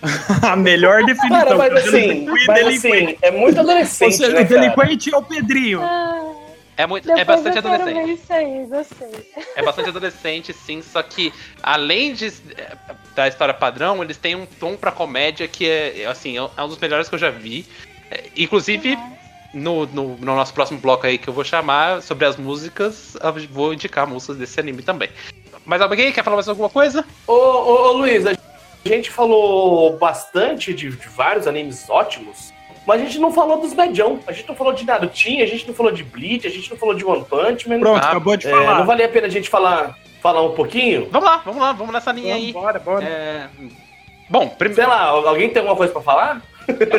[0.43, 1.39] a melhor definição.
[1.39, 3.05] Cara, mas cabelo de assim, cuia e mas delinquente.
[3.05, 4.61] assim, é muito Ou adolescente, seja, né, o cara?
[4.61, 5.81] delinquente é o Pedrinho.
[5.83, 6.35] Ah,
[6.77, 8.07] É, muito, depois é bastante eu quero adolescente.
[8.07, 9.33] ver isso aí, gostei.
[9.55, 12.77] É bastante adolescente, sim, só que além de, é,
[13.15, 16.79] da história padrão, eles têm um tom pra comédia que é, assim, é um dos
[16.79, 17.67] melhores que eu já vi.
[18.11, 18.97] É, inclusive,
[19.53, 23.49] no, no, no nosso próximo bloco aí que eu vou chamar sobre as músicas, eu
[23.49, 25.11] vou indicar músicas desse anime também.
[25.65, 27.05] Mas alguém quer falar mais alguma coisa?
[27.27, 28.35] Ô, ô, ô, Luiz, a
[28.85, 32.53] gente falou bastante de, de vários animes ótimos,
[32.87, 34.19] mas a gente não falou dos Medião.
[34.27, 36.77] A gente não falou de Narutinho, a gente não falou de Bleach, a gente não
[36.77, 37.81] falou de One Punch Man.
[37.81, 38.79] Pronto, Ah, acabou de É, falar.
[38.79, 41.09] não valia a pena a gente falar, falar um pouquinho?
[41.11, 42.53] Vamos lá, vamos lá, vamos nessa linha aí.
[42.53, 43.05] Bora, bora.
[43.05, 43.49] É,
[44.31, 44.89] Bom, Sei primeiro.
[44.89, 46.43] lá, alguém tem alguma coisa pra falar?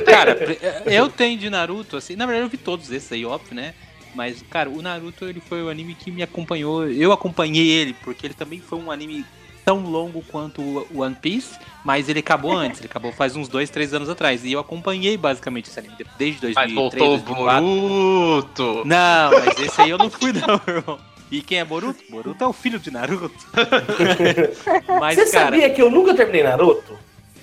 [0.05, 0.37] Cara,
[0.85, 3.73] eu tenho de Naruto, assim, na verdade eu vi todos esses aí, óbvio, né?
[4.13, 6.87] Mas, cara, o Naruto ele foi o anime que me acompanhou.
[6.87, 9.25] Eu acompanhei ele, porque ele também foi um anime
[9.65, 13.69] tão longo quanto o One Piece, mas ele acabou antes, ele acabou faz uns dois,
[13.69, 14.43] três anos atrás.
[14.43, 17.65] E eu acompanhei basicamente esse anime desde 2003, Mas voltou o 2004.
[17.65, 18.81] Boruto.
[18.85, 20.99] Não, mas esse aí eu não fui não, irmão.
[21.31, 22.03] E quem é Boruto?
[22.09, 23.33] Boruto é o filho de Naruto.
[24.99, 26.97] mas, Você cara, sabia que eu nunca terminei Naruto?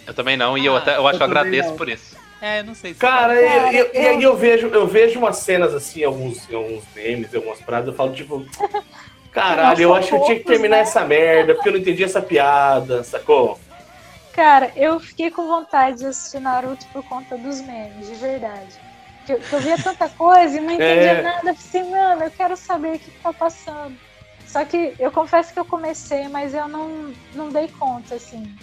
[0.06, 1.76] Eu também não, e eu, até, eu acho que eu agradeço não.
[1.76, 2.16] por isso.
[2.40, 5.18] é, não sei se Cara, Cara, eu- eu- e eu- aí eu vejo, eu vejo
[5.18, 8.44] umas cenas assim, alguns, alguns memes, algumas paradas, eu falo, tipo,
[9.32, 12.22] caralho, eu acho que eu tinha que terminar essa merda, porque eu não entendi essa
[12.22, 13.58] piada, sacou?
[14.32, 18.74] Cara, eu fiquei com vontade de assistir Naruto por conta dos memes, de verdade.
[19.26, 21.22] Que eu, eu via tanta coisa e não entendia É.
[21.22, 21.50] nada.
[21.50, 23.96] Eu falei, assim, mano, eu quero saber o que, que tá passando.
[24.46, 28.58] Só que eu confesso que eu comecei, mas eu não, não dei conta, assim.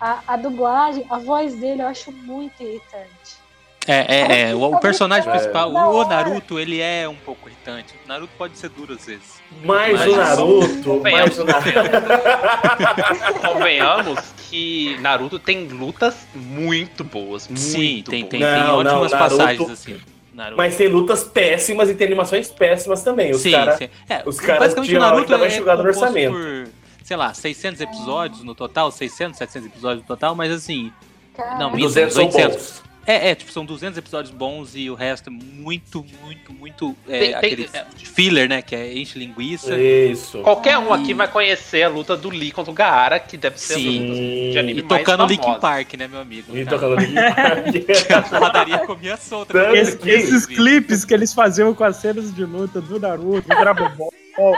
[0.00, 3.47] A, a dublagem, a voz dele eu acho muito irritante.
[3.88, 4.54] É, é, é.
[4.54, 5.32] O, o personagem É.
[5.32, 6.08] principal, o hora.
[6.08, 7.94] Naruto, ele é um pouco irritante.
[8.04, 9.40] O Naruto pode ser duro às vezes.
[9.64, 11.70] Mas Mas- o Naruto, mas o Naruto.
[13.40, 14.20] Convenhamos
[14.50, 17.48] que Naruto tem lutas muito boas.
[17.48, 18.52] Muito Sim, tem, tem, boas.
[18.54, 19.96] tem Não, não, ótimas Naruto- passagens assim.
[20.34, 20.56] Naruto.
[20.56, 23.32] Mas tem lutas péssimas e tem animações péssimas também.
[23.32, 23.76] Os sim, caras.
[23.78, 23.88] sim.
[24.08, 26.32] É, os caras basicamente tinham Naruto é enxugada no orçamento.
[26.32, 26.68] por,
[27.04, 30.92] sei lá, 600 episódios no total, 600, 700 episódios no total, mas assim,
[31.34, 32.56] Cara, Não, 200 são 800.
[32.56, 32.82] bons.
[33.10, 37.18] É, é, tipo, são 200 episódios bons e o resto é muito, muito, muito, é,
[37.18, 39.74] Tem- tem- aquele filler, né, que é enche linguiça.
[39.80, 40.38] Isso.
[40.42, 43.58] Qualquer um E- aqui vai conhecer a luta do Lee contra o Gaara, que deve
[43.58, 43.98] ser Sim.
[43.98, 44.14] a luta
[44.52, 45.60] de anime E mais tocando Linkin famosa.
[45.60, 46.56] Park, né, meu amigo?
[46.56, 47.14] E Cara, tocando Linkin
[48.12, 48.34] Park.
[48.34, 49.52] A padaria comia solta.
[49.54, 49.78] Tanto né?
[49.80, 53.56] Esse- que- esses clipes que eles faziam com as cenas de luta do Naruto, do
[53.56, 54.12] Dragon Ball,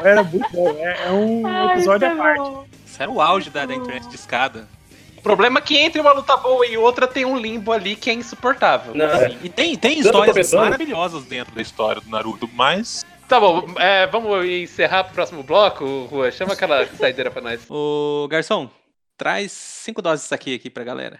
[0.04, 0.70] era muito bom.
[0.78, 2.38] É, é um Ai, episódio à tá parte.
[2.38, 2.64] bom.
[2.86, 4.68] Isso era o auge da, da internet de escada.
[5.19, 8.09] O problema é que entre uma luta boa e outra tem um limbo ali que
[8.09, 8.93] é insuportável.
[8.93, 10.59] Não, Assim, e tem, tem Tanto histórias começando.
[10.65, 13.03] maravilhosas dentro da história do Naruto, mas.
[13.27, 16.31] Tá bom, é, vamos encerrar pro próximo bloco, Rua.
[16.31, 17.65] Chama aquela saideira pra nós.
[17.69, 18.69] Ô, garçom,
[19.17, 21.19] traz cinco doses disso aqui, aqui pra galera.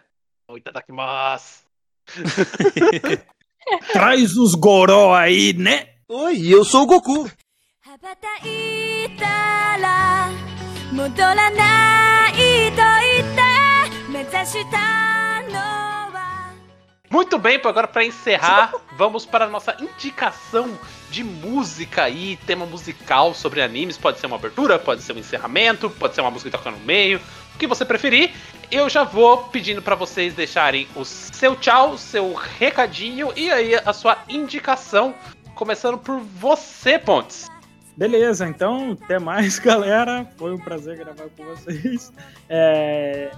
[0.55, 1.63] Itadakimasu.
[3.91, 5.87] Traz os goró aí, né?
[6.07, 7.27] Oi, eu sou o Goku.
[7.87, 10.29] 羽ばたいたら
[10.91, 13.48] 戻らないと言って目指したのは
[17.10, 20.78] muito bem, agora pra encerrar, vamos para a nossa indicação
[21.10, 23.98] de música aí, tema musical sobre animes.
[23.98, 26.78] Pode ser uma abertura, pode ser um encerramento, pode ser uma música que toca no
[26.78, 27.20] meio,
[27.54, 28.32] o que você preferir.
[28.70, 33.92] Eu já vou pedindo pra vocês deixarem o seu tchau, seu recadinho e aí a
[33.92, 35.12] sua indicação,
[35.56, 37.48] começando por você, Pontes.
[37.96, 40.26] Beleza, então, até mais, galera.
[40.36, 42.12] Foi um prazer gravar com vocês.
[42.48, 43.30] É,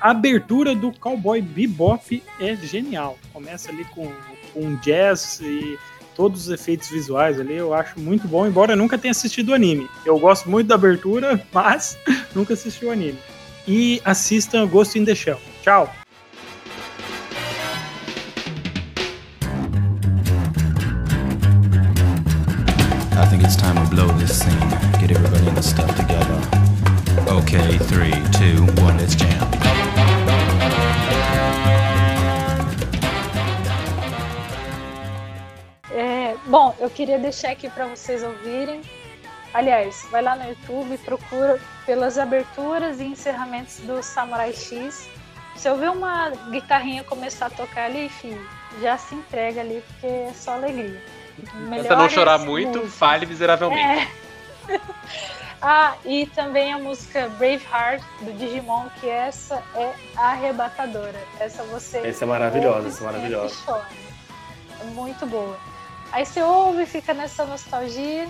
[0.00, 3.18] A abertura do Cowboy Bebop é genial.
[3.32, 4.10] Começa ali com,
[4.52, 5.78] com jazz e
[6.14, 7.54] todos os efeitos visuais ali.
[7.54, 9.88] Eu acho muito bom, embora eu nunca tenha assistido o anime.
[10.04, 11.98] Eu gosto muito da abertura, mas
[12.34, 13.18] nunca assisti o anime.
[13.68, 15.40] E assistam Ghost in the Shell.
[15.62, 15.92] Tchau!
[23.46, 24.70] It's time to blow this scene.
[24.98, 26.38] Get everybody in the stuff together.
[27.38, 29.28] Okay, three, two, one, let's jam.
[35.92, 38.82] É, bom, eu queria deixar aqui para vocês ouvirem.
[39.54, 45.08] Aliás, vai lá no YouTube e procura pelas aberturas e encerramentos do Samurai X.
[45.54, 48.44] Se eu ver uma guitarrinha começar a tocar ali, filho,
[48.82, 51.00] já se entrega ali, porque é só alegria.
[51.70, 52.94] Tenta não chorar muito, músicas.
[52.94, 54.08] fale miseravelmente.
[54.68, 54.80] É.
[55.60, 61.20] ah, e também a música Braveheart do Digimon, que essa é arrebatadora.
[61.38, 61.98] Essa você.
[61.98, 63.54] Essa é maravilhosa, essa é maravilhosa.
[63.64, 63.86] chora.
[64.80, 65.58] É muito boa.
[66.12, 68.28] Aí você ouve, fica nessa nostalgia.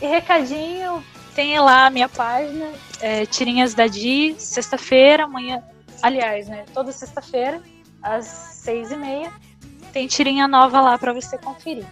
[0.00, 5.62] E recadinho, tem lá a minha página, é, Tirinhas da Di, sexta-feira, amanhã.
[6.02, 6.64] Aliás, né?
[6.72, 7.60] Toda sexta-feira,
[8.02, 9.32] às seis e meia,
[9.92, 11.86] tem tirinha nova lá pra você conferir.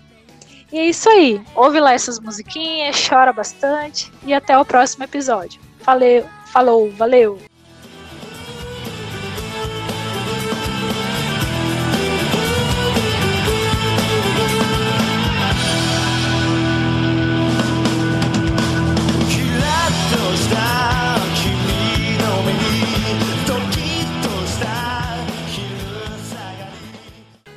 [0.72, 1.40] E é isso aí.
[1.54, 5.60] Ouve lá essas musiquinhas, chora bastante e até o próximo episódio.
[5.84, 7.38] Valeu, falou, valeu!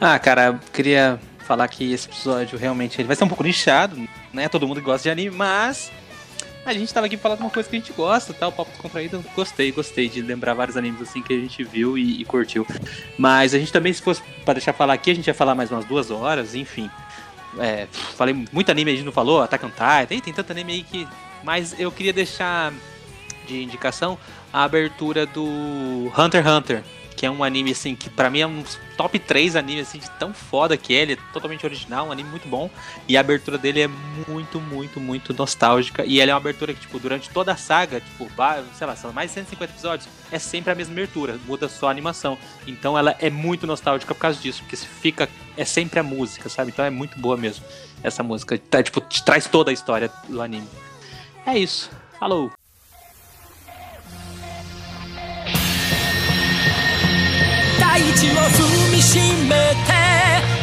[0.02, 4.48] Ah, cara, queria falar que esse episódio realmente ele vai ser um pouco nichado, né?
[4.48, 5.92] Todo mundo gosta de anime, mas
[6.64, 8.70] a gente tava aqui pra falar de uma coisa que a gente gosta, tal, papo
[8.70, 9.26] descontraído.
[9.36, 12.68] Gostei, gostei de lembrar vários animes assim que a gente viu e, e curtiu.
[13.18, 15.72] Mas a gente também, se fosse pra deixar falar aqui, a gente ia falar mais
[15.72, 16.88] umas duas horas, enfim.
[17.58, 20.74] é, falei muito anime, a gente não falou, Attack on Titan, tem, tem tanto anime
[20.74, 21.08] aí que.
[21.44, 22.72] Mas eu queria deixar
[23.48, 24.20] de indicação
[24.54, 26.84] a abertura do Hunter x Hunter,
[27.20, 28.64] que é um anime assim que pra mim é um
[28.96, 32.30] top 3 animes assim de tão foda que é, ele é totalmente original, um anime
[32.30, 32.70] muito bom,
[33.10, 33.90] e a abertura dele é
[34.26, 38.00] muito, muito, muito nostálgica, e ela é uma abertura que tipo durante toda a saga,
[38.00, 38.32] tipo,
[38.74, 41.92] sei lá, são mais de 150 episódios, é sempre a mesma abertura, muda só a
[41.92, 42.38] animação.
[42.66, 46.48] Então ela é muito nostálgica por causa disso, porque se fica é sempre a música,
[46.48, 46.72] sabe?
[46.72, 47.66] Então é muito boa mesmo
[48.02, 50.70] essa música, tá, tipo, te traz toda a história do anime.
[51.46, 51.92] É isso.
[52.18, 52.50] Falou.
[57.99, 59.93] 大地を踏みしめて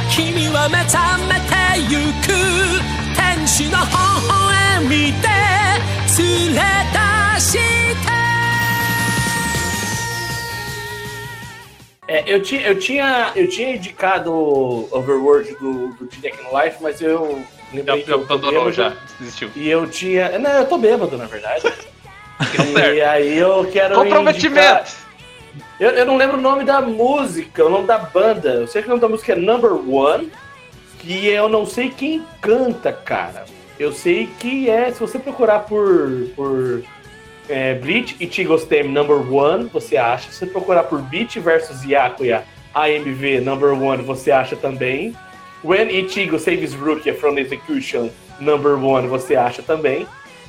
[0.10, 1.56] 君は目覚めて
[1.90, 2.82] ゆく
[3.16, 3.86] 天使の微
[4.28, 4.90] 笑み
[5.22, 5.28] で
[6.18, 6.62] 連れ
[7.36, 8.12] 出して
[12.08, 14.34] É, eu, tinha, eu, tinha, eu tinha indicado
[14.92, 18.66] Overworld do, do T-Deck no Life, mas eu Já, lembrei que já eu tô abandonou,
[18.66, 18.74] bêbado.
[18.76, 18.94] já.
[19.18, 19.50] Desistiu.
[19.56, 20.38] E eu tinha.
[20.38, 21.62] Não, eu tô bêbado, na verdade.
[22.52, 23.02] Que não e serve.
[23.02, 23.96] aí eu quero.
[23.96, 24.60] Comprometimento!
[24.60, 24.86] indicar-
[25.79, 28.49] Eu, eu não lembro o nome da música, o nome da banda.
[28.49, 30.33] Eu sei que o nome da música é Number One.
[31.05, 33.45] E eu não sei quem canta, cara.
[33.79, 36.83] Eu sei que é, se você procurar por, por
[37.49, 40.31] é, Bleach e Tigostem Number One, você acha.
[40.31, 42.43] Se você procurar por Beat versus Yakuya
[42.75, 45.15] AMV Number One, você acha também.
[45.63, 48.09] When Ichigo Saves Rukia from Execution
[48.41, 50.07] Number One, você acha também.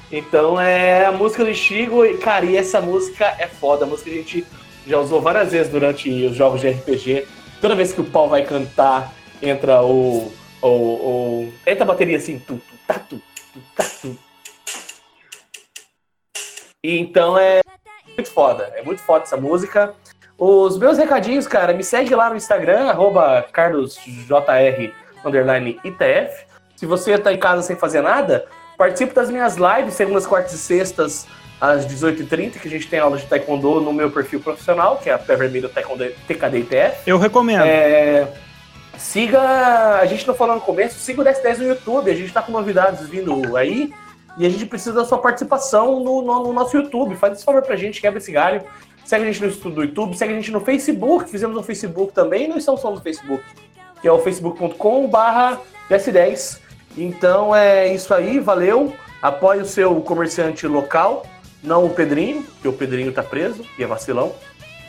[0.09, 3.83] Então é a música do Ichigo, e cara, e essa música é foda.
[3.83, 4.45] A música a gente
[4.87, 7.27] já usou várias vezes durante os jogos de RPG.
[7.61, 10.31] Toda vez que o pau vai cantar, entra o.
[10.61, 13.21] o, o entra a bateria assim, tu, tu, tá, tu,
[13.53, 14.17] tu, tá, tu.
[16.83, 17.61] E então é
[18.15, 19.93] muito foda, é muito foda essa música.
[20.37, 22.93] Os meus recadinhos, cara, me segue lá no Instagram,
[23.51, 24.01] carlosjr,
[25.83, 26.45] ITF.
[26.75, 28.45] Se você tá em casa sem fazer nada,
[28.77, 31.27] participe das minhas lives, segundas, quartas e sextas,
[31.59, 35.13] às 18h30, que a gente tem aula de taekwondo no meu perfil profissional, que é
[35.13, 36.97] a Pé Vermelho Taekwondo TKD ITF.
[37.07, 37.63] Eu recomendo.
[37.65, 38.27] É,
[38.97, 42.41] siga, a gente não falou no começo, siga o 1010 no YouTube, a gente tá
[42.41, 43.93] com novidades vindo aí
[44.37, 47.15] e a gente precisa da sua participação no, no- no nosso YouTube.
[47.15, 48.61] Faz esse favor pra gente, quebra esse galho.
[49.03, 52.11] Segue a gente no estudo do YouTube, segue a gente no Facebook, fizemos no Facebook
[52.13, 53.41] também, não estamos só no Facebook,
[54.01, 56.61] que é o facebook.com barra 1010.
[56.97, 58.93] Então é isso aí, valeu.
[59.21, 61.25] Apoie o seu comerciante local,
[61.67, 64.33] não o Pedrinho, porque o Pedrinho tá preso e é vacilão.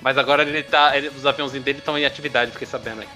[0.01, 0.97] Mas agora ele tá.
[0.97, 3.09] ele- os aviãozinhos dele estão em atividade, fiquei sabendo aí.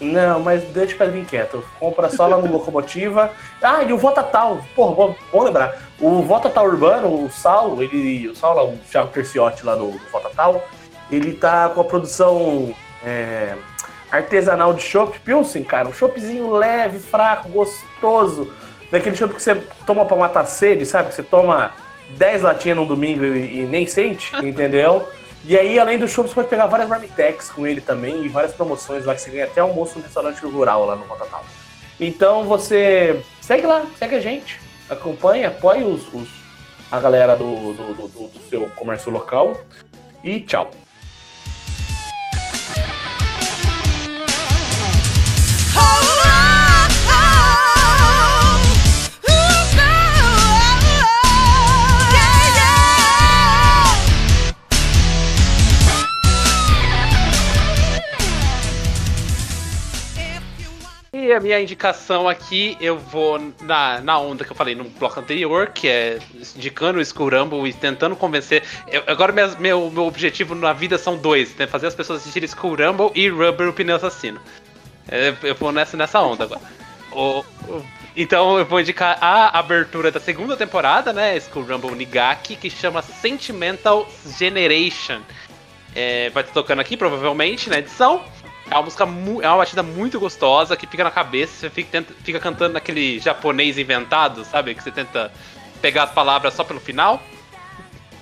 [0.00, 1.64] Não, mas deixa o Pedrinho quieto.
[1.80, 3.32] Compra só lá no Locomotiva.
[3.60, 4.64] Ah, e o Votatal.
[4.76, 5.76] Porra, bom, bom lembrar.
[6.00, 8.28] O Votatal Urbano, o Sal, ele.
[8.28, 10.64] O Sal, lá, o Thiago Terciotti lá do, do Votatal,
[11.10, 12.72] ele tá com a produção
[13.04, 13.56] é,
[14.12, 15.88] artesanal de chopp Pilsen, cara.
[15.88, 18.52] Um choppzinho leve, fraco, gostoso.
[18.92, 21.08] Daquele chopp que você toma pra matar sede, sabe?
[21.08, 21.72] Que você toma
[22.10, 25.08] 10 latinhas num domingo e, e nem sente, entendeu?
[25.44, 28.52] E aí, além do show, você pode pegar várias marmitex com ele também e várias
[28.52, 31.44] promoções lá que você ganha até almoço no restaurante rural lá no Rotatal.
[32.00, 36.28] Então você segue lá, segue a gente, acompanha, apoia os, os-
[36.90, 37.44] a galera do,
[37.74, 39.60] do, do- do- do seu comércio local
[40.24, 40.70] e tchau.
[61.38, 65.68] A minha indicação aqui, eu vou na, na onda que eu falei no bloco anterior,
[65.68, 66.18] que é
[66.56, 68.62] indicando o Skull Rumble e tentando convencer.
[68.88, 72.46] eu- agora minhas- meu, meu objetivo na vida são dois: né, fazer as pessoas assistirem
[72.46, 74.40] Skull Rumble e Rubber o Pneu Assassino.
[75.08, 76.60] É, eu vou nessa, nessa onda agora.
[77.12, 77.82] O- o-
[78.16, 81.36] então eu vou indicar a abertura da segunda temporada, né?
[81.38, 84.06] Skull Rumble Nigaki, que chama Sentimental
[84.38, 85.20] Generation.
[85.94, 88.22] É, vai estar tocando aqui, provavelmente, na edição.
[88.70, 92.14] É uma música é uma batida muito gostosa que fica na cabeça, você fica, tenta-
[92.22, 94.74] fica cantando naquele japonês inventado, sabe?
[94.74, 95.32] Que você tenta
[95.80, 97.22] pegar as palavras só pelo final.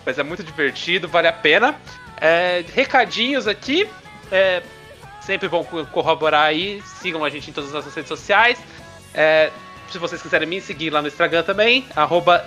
[0.05, 1.75] Mas é muito divertido, vale a pena.
[2.21, 3.89] É, recadinhos aqui.
[4.31, 4.63] é,
[5.21, 6.81] sempre vão co- corroborar aí.
[7.01, 8.59] Sigam a gente em todas as nossas redes sociais.
[9.13, 9.51] É,
[9.91, 12.45] se vocês quiserem me seguir lá no Instagram também, arroba.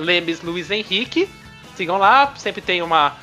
[1.75, 3.15] Sigam lá, sempre tem uma,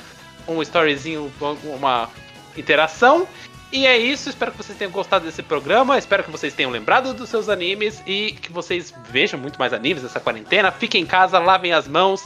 [0.47, 1.31] um storyzinho,
[1.63, 2.09] uma
[2.55, 3.27] interação.
[3.71, 7.13] E é isso, espero que vocês tenham gostado desse programa, espero que vocês tenham lembrado
[7.13, 10.71] dos seus animes e que vocês vejam muito mais animes nessa quarentena.
[10.71, 12.23] Fiquem em casa, lavem as mãos.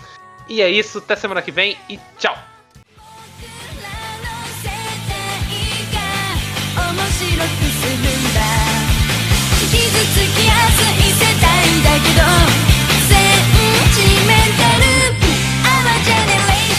[0.48, 2.38] E é isso, até semana que vem e tchau!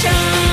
[0.02, 0.51] 面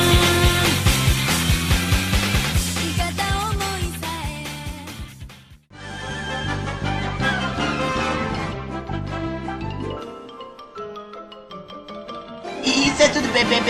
[12.99, 13.61] Isso é tudo bem, bem,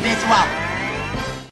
[0.00, 0.65] bem,